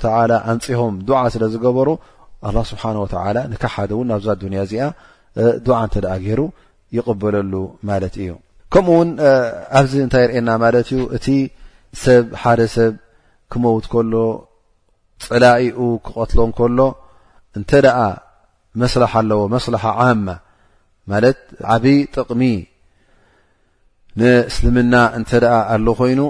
[0.53, 1.89] ኣንፂሆም ዱዓ ስለ ዝገበሩ
[2.49, 3.15] ኣ ስብሓ ወተ
[3.53, 4.85] ንካብ ሓደ እውን ናብዛ ዱንያ እዚኣ
[5.67, 6.41] ዱዓ እንተ ደኣ ገይሩ
[6.99, 7.53] ይቕበለሉ
[7.91, 8.33] ማለት እዩ
[8.75, 9.11] ከምኡ እውን
[9.79, 11.27] ኣብዚ እንታይ ርኤየና ማለት እዩ እቲ
[12.05, 12.93] ሰብ ሓደ ሰብ
[13.53, 14.15] ክመውት ከሎ
[15.25, 16.79] ጸላኢኡ ክቐትሎ ከሎ
[17.59, 17.99] እንተ ደኣ
[18.83, 20.27] መስላሓ ኣለዎ መስላሓ ዓማ
[21.11, 21.39] ማለት
[21.75, 22.43] ዓብዪ ጥቕሚ
[24.21, 26.21] ንእስልምና እንተ ደኣ ኣሎ ኮይኑ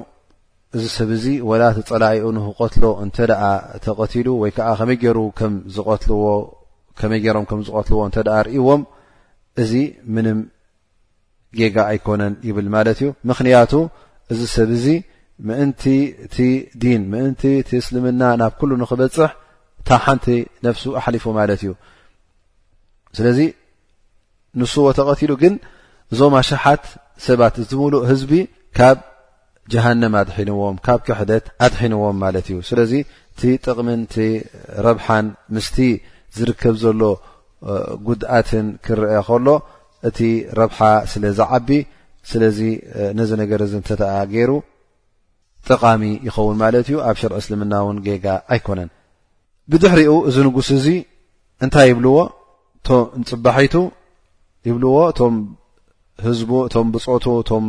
[0.77, 3.43] እዚ ሰብ እዚ ወላ እቲ ፀላኢኡ ንክቀትሎ እንተ ደኣ
[3.85, 6.27] ተቐትሉ ወይ ከዓ ከመይ ገይሩ ከም ዝትልዎ
[7.01, 8.83] ከመይ ገሮም ከም ዝቀትልዎ እንተ ደኣ ርእዎም
[9.63, 9.73] እዚ
[10.15, 10.39] ምንም
[11.59, 13.73] ጌጋ ኣይኮነን ይብል ማለት እዩ ምክንያቱ
[14.33, 14.87] እዚ ሰብ እዚ
[15.49, 15.85] ምእንቲ
[16.27, 16.37] እቲ
[16.83, 19.33] ዲን ምእንቲ እቲ እስልምና ናብ ኩሉ ንክበፅሕ
[19.81, 20.27] እታ ሓንቲ
[20.67, 21.73] ነፍሱ ኣሓሊፉ ማለት እዩ
[23.19, 23.41] ስለዚ
[24.61, 25.55] ንስዎ ተቐቲሉ ግን
[26.13, 26.85] እዞም ኣሸሓት
[27.27, 28.33] ሰባት እቲምሉእ ህዝቢ
[28.79, 28.99] ካብ
[29.73, 32.93] ጀሃንም ኣድሒንዎም ካብ ክሕደት ኣድሒንዎም ማለት እዩ ስለዚ
[33.33, 34.17] እቲ ጥቕምን ቲ
[34.87, 35.77] ረብሓን ምስቲ
[36.37, 37.01] ዝርከብ ዘሎ
[38.07, 39.49] ጉድኣትን ክረአ ከሎ
[40.09, 40.21] እቲ
[40.61, 40.79] ረብሓ
[41.13, 41.71] ስለ ዚ ዓቢ
[42.31, 42.59] ስለዚ
[43.19, 44.51] ነዚ ነገር እዚ እንተተጌይሩ
[45.69, 48.91] ጠቓሚ ይኸውን ማለት እዩ ኣብ ሽር እስልምና እውን ጌጋ ኣይኮነን
[49.71, 50.87] ብድሕሪኡ እዚ ንጉስ እዚ
[51.65, 52.17] እንታይ ይብልዎ
[52.89, 53.75] ፅባሒቱ
[54.69, 55.35] ይብልዎ እቶም
[56.27, 57.65] ህዝ እቶም ብፆቱ እቶም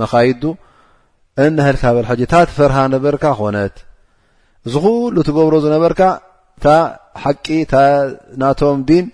[0.00, 0.42] መኻይዱ
[1.44, 3.76] እነህልካ በል ሕጂ ታትፈርሃ ነበርካ ኮነት
[4.72, 6.00] ዝኩሉ ትገብሮ ዝነበርካ
[6.58, 6.66] እታ
[7.24, 7.46] ሓቂ
[8.42, 9.06] ናቶም ዲን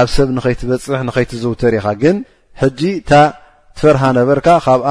[0.00, 2.16] ኣብ ሰብ ንኸይትበፅሕ ንኸይትዝውተር ኢኻ ግን
[2.60, 3.12] ሕጂ እታ
[3.76, 4.88] ትፈርሃ ነበርካ ካብኣ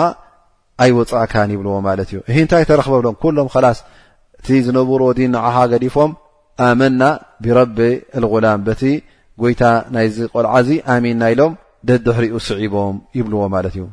[0.83, 3.79] ኣይወፅእካን ይብልዎ ማለት እዩ እሂ እንታይ ተረክበሎም ኩሎም ከላስ
[4.39, 6.11] እቲ ዝነብሮ ወዲ ንዓኻ ገዲፎም
[6.67, 7.01] ኣመና
[7.43, 7.79] ብረቤ
[8.17, 8.81] ኣልغላም በቲ
[9.41, 9.63] ጐይታ
[9.95, 11.53] ናይዚ ቆልዓዚ ኣሚንና ኢሎም
[11.89, 13.85] ደድሕሪኡ ስዒቦም ይብልዎ ማለት እዩ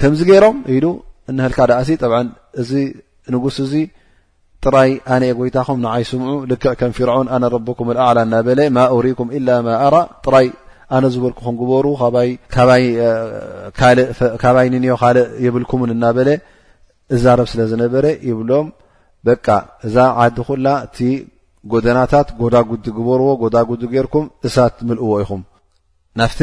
[0.00, 0.86] ከምዚ ገይሮም ኢሉ
[1.30, 2.18] እንሃልካ ዳእሲ ጠብዓ
[2.62, 2.70] እዚ
[3.34, 3.74] ንጉስ እዚ
[4.64, 8.84] ጥራይ ኣነ የ ጎይታኹም ንዓይ ስምዑ ልክዕ ከም ፍርዖን ኣነ ረኩም ኣዕላ እና በለ ማ
[9.06, 10.46] ሪኩም ላ ማ ኣራ ጥራይ
[10.96, 11.86] ኣነ ዝበልክኹም ግበሩ
[14.42, 16.28] ካባይ ንንዮ ካልእ የብልኩውን እናበለ
[17.16, 18.66] እዛረብ ስለ ዝነበረ ይብሎም
[19.28, 19.46] በቃ
[19.86, 20.98] እዛ ዓዲ ኩላ እቲ
[21.72, 25.42] ጎደናታት ጎዳጉዲ ግበርዎ ጎዳጉዲ ጌርኩም እሳት ምልእዎ ይኹም
[26.20, 26.40] ናፍቲ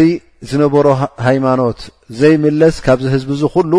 [0.49, 0.85] ዝነበሮ
[1.27, 1.79] ሃይማኖት
[2.19, 3.73] ዘይምለስ ካብዚ ህዝቢ ዙ ኩሉ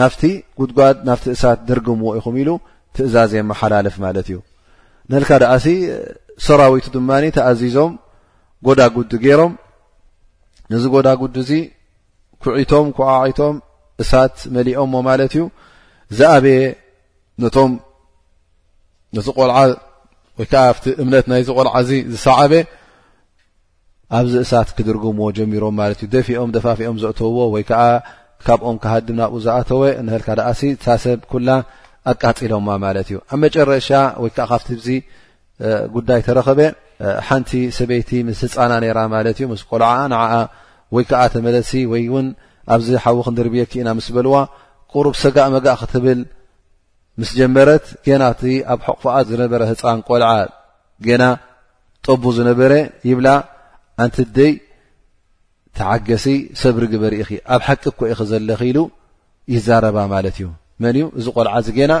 [0.00, 0.22] ናፍቲ
[0.60, 2.50] ጉድጓድ ናፍቲ እሳት ደርግምዎ ኢኹም ኢሉ
[2.96, 4.36] ትእዛዝእየ መሓላልፍ ማለት እዩ
[5.10, 5.66] ንህልካ ደኣሲ
[6.46, 7.92] ሰራዊይቱ ድማኒ ተኣዚዞም
[8.66, 9.52] ጎዳጉዲ ገይሮም
[10.76, 11.50] እዚ ጎዳጉዲ እዚ
[12.42, 13.54] ኩዒቶም ኩዓዒቶም
[14.02, 15.42] እሳት መሊኦምዎ ማለት እዩ
[16.18, 16.62] ዝኣበየ
[17.42, 17.72] ነቶም
[19.16, 19.56] ነዚ ቆልዓ
[20.38, 22.52] ወይከዓ ብቲ እምነት ናይዚ ቆልዓ እዚ ዝሰዓበ
[24.16, 27.82] ኣብዚ እሳት ክድርጉምዎ ጀሚሮም ማለት እዩ ደፊኦም ደፋፊኦም ዘእተውዎ ወይ ከዓ
[28.46, 31.48] ካብኦም ክሃድም ናብኡ ዝኣተወ ንህልካ ደኣሲ ሳሰብ ኩላ
[32.12, 33.88] ኣቃፂሎማ ማለት እዩ ኣብ መጨረሻ
[34.22, 34.96] ወይ ከዓ ካብቲ ዚ
[35.94, 36.60] ጉዳይ ተረኸበ
[37.28, 40.34] ሓንቲ ሰበይቲ ምስ ህፃና ነይራ ማለት እዩ ምስ ቆልዓ ንዓኣ
[40.94, 42.26] ወይ ከዓ ተመለሲ ወይ እውን
[42.74, 44.34] ኣብዚ ሓዊ ክ ንርብ ክእና ምስ በልዋ
[44.92, 46.20] ቁሩብ ሰጋእ መጋእ ክትብል
[47.20, 48.42] ምስ ጀመረት ገና እቲ
[48.74, 50.30] ኣብ ሓቕፍኣት ዝነበረ ህፃን ቆልዓ
[51.08, 51.22] ገና
[52.06, 52.72] ጠቡ ዝነበረ
[53.10, 53.28] ይብላ
[54.04, 54.52] ኣንትደይ
[55.78, 56.26] ተዓገሲ
[56.62, 58.78] ሰብሪግበርኢኺ ኣብ ሓቂ ኮኢክ ዘለክ ኢሉ
[59.54, 60.44] ይዛረባ ማለት እዩ
[60.82, 61.92] መን ዩ እዚ ቆልዓ እዚ ገና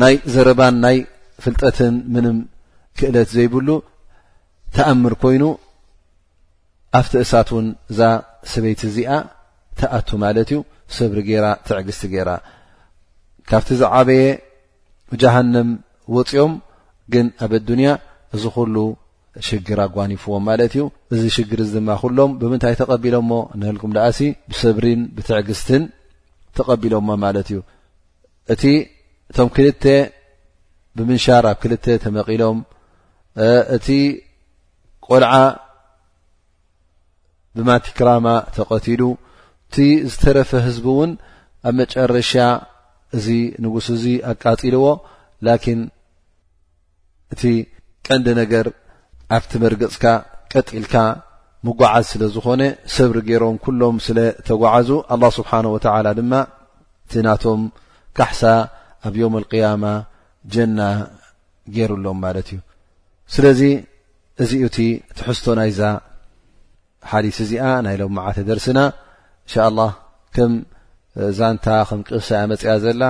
[0.00, 0.96] ናይ ዘረባን ናይ
[1.42, 2.36] ፍልጠትን ምንም
[2.98, 3.68] ክእለት ዘይብሉ
[4.76, 5.44] ተኣምር ኮይኑ
[7.00, 8.00] ኣብተእሳት እውን እዛ
[8.52, 9.10] ሰበይቲ እዚኣ
[9.80, 10.58] ተኣቱ ማለት እዩ
[10.96, 12.30] ሰብሪ ጌራ ትዕግስቲ ጌይራ
[13.48, 14.22] ካብቲ ዝዓበየ
[15.22, 15.68] ጃሃንም
[16.16, 16.52] ወፅኦም
[17.12, 17.88] ግን ኣብ ዱንያ
[18.36, 18.76] እዚ ኩሉ
[19.48, 20.82] ሽግር ኣጓኒፉዎም ማለት እዩ
[21.14, 24.20] እዚ ሽግር እዚ ድማ ኩሎም ብምንታይ ተቐቢሎሞ ንህልኩም ድኣ ሲ
[24.50, 25.82] ብሰብሪን ብትዕግስትን
[26.58, 27.58] ተቐቢሎሞ ማለት እዩ
[28.52, 28.62] እቲ
[29.30, 29.84] እቶም ክልተ
[30.96, 32.58] ብምንሻር ኣብ ክልተ ተመቒሎም
[33.76, 33.86] እቲ
[35.06, 35.32] ቆልዓ
[37.56, 38.26] ብማቲክራማ
[38.56, 39.02] ተቐቲሉ
[39.68, 39.76] እቲ
[40.10, 41.12] ዝተረፈ ህዝቢ እውን
[41.68, 42.32] ኣብ መጨረሻ
[43.16, 43.26] እዚ
[43.64, 44.86] ንጉስ እዚ ኣቃጢልዎ
[45.46, 45.80] ላኪን
[47.34, 47.42] እቲ
[48.06, 48.66] ቀንዲ ነገር
[49.36, 50.04] ኣብቲ መርግፅካ
[50.52, 50.94] ቀጢልካ
[51.66, 52.62] ምጓዓዝ ስለ ዝኾነ
[52.96, 54.18] ሰብሪ ገይሮም ኩሎም ስለ
[54.48, 56.32] ተጓዓዙ ኣلله ስብሓነه ወተላ ድማ
[57.06, 57.62] እቲ ናቶም
[58.18, 58.40] ካሓሳ
[59.08, 59.84] ኣብ ዮም لقያማ
[60.54, 60.78] ጀና
[61.74, 62.60] ገይሩኣሎም ማለት እዩ
[63.34, 63.60] ስለዚ
[64.42, 64.78] እዚኡ እቲ
[65.18, 65.80] ትሕዝቶ ናይዛ
[67.10, 68.80] ሓዲስ እዚኣ ናይ ለማዓተ ደርሲና
[69.46, 69.80] እንሻ ላ
[70.36, 70.52] ከም
[71.38, 73.02] ዛንታ ከም ቅእሳ ኣ መፅኣ ዘላ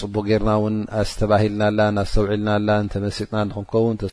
[0.00, 3.98] ፅቡቅ ጌርና እውን ኣስተባሂልናላን ኣስተውዒልናላን ተመሲጥና ንክንከውን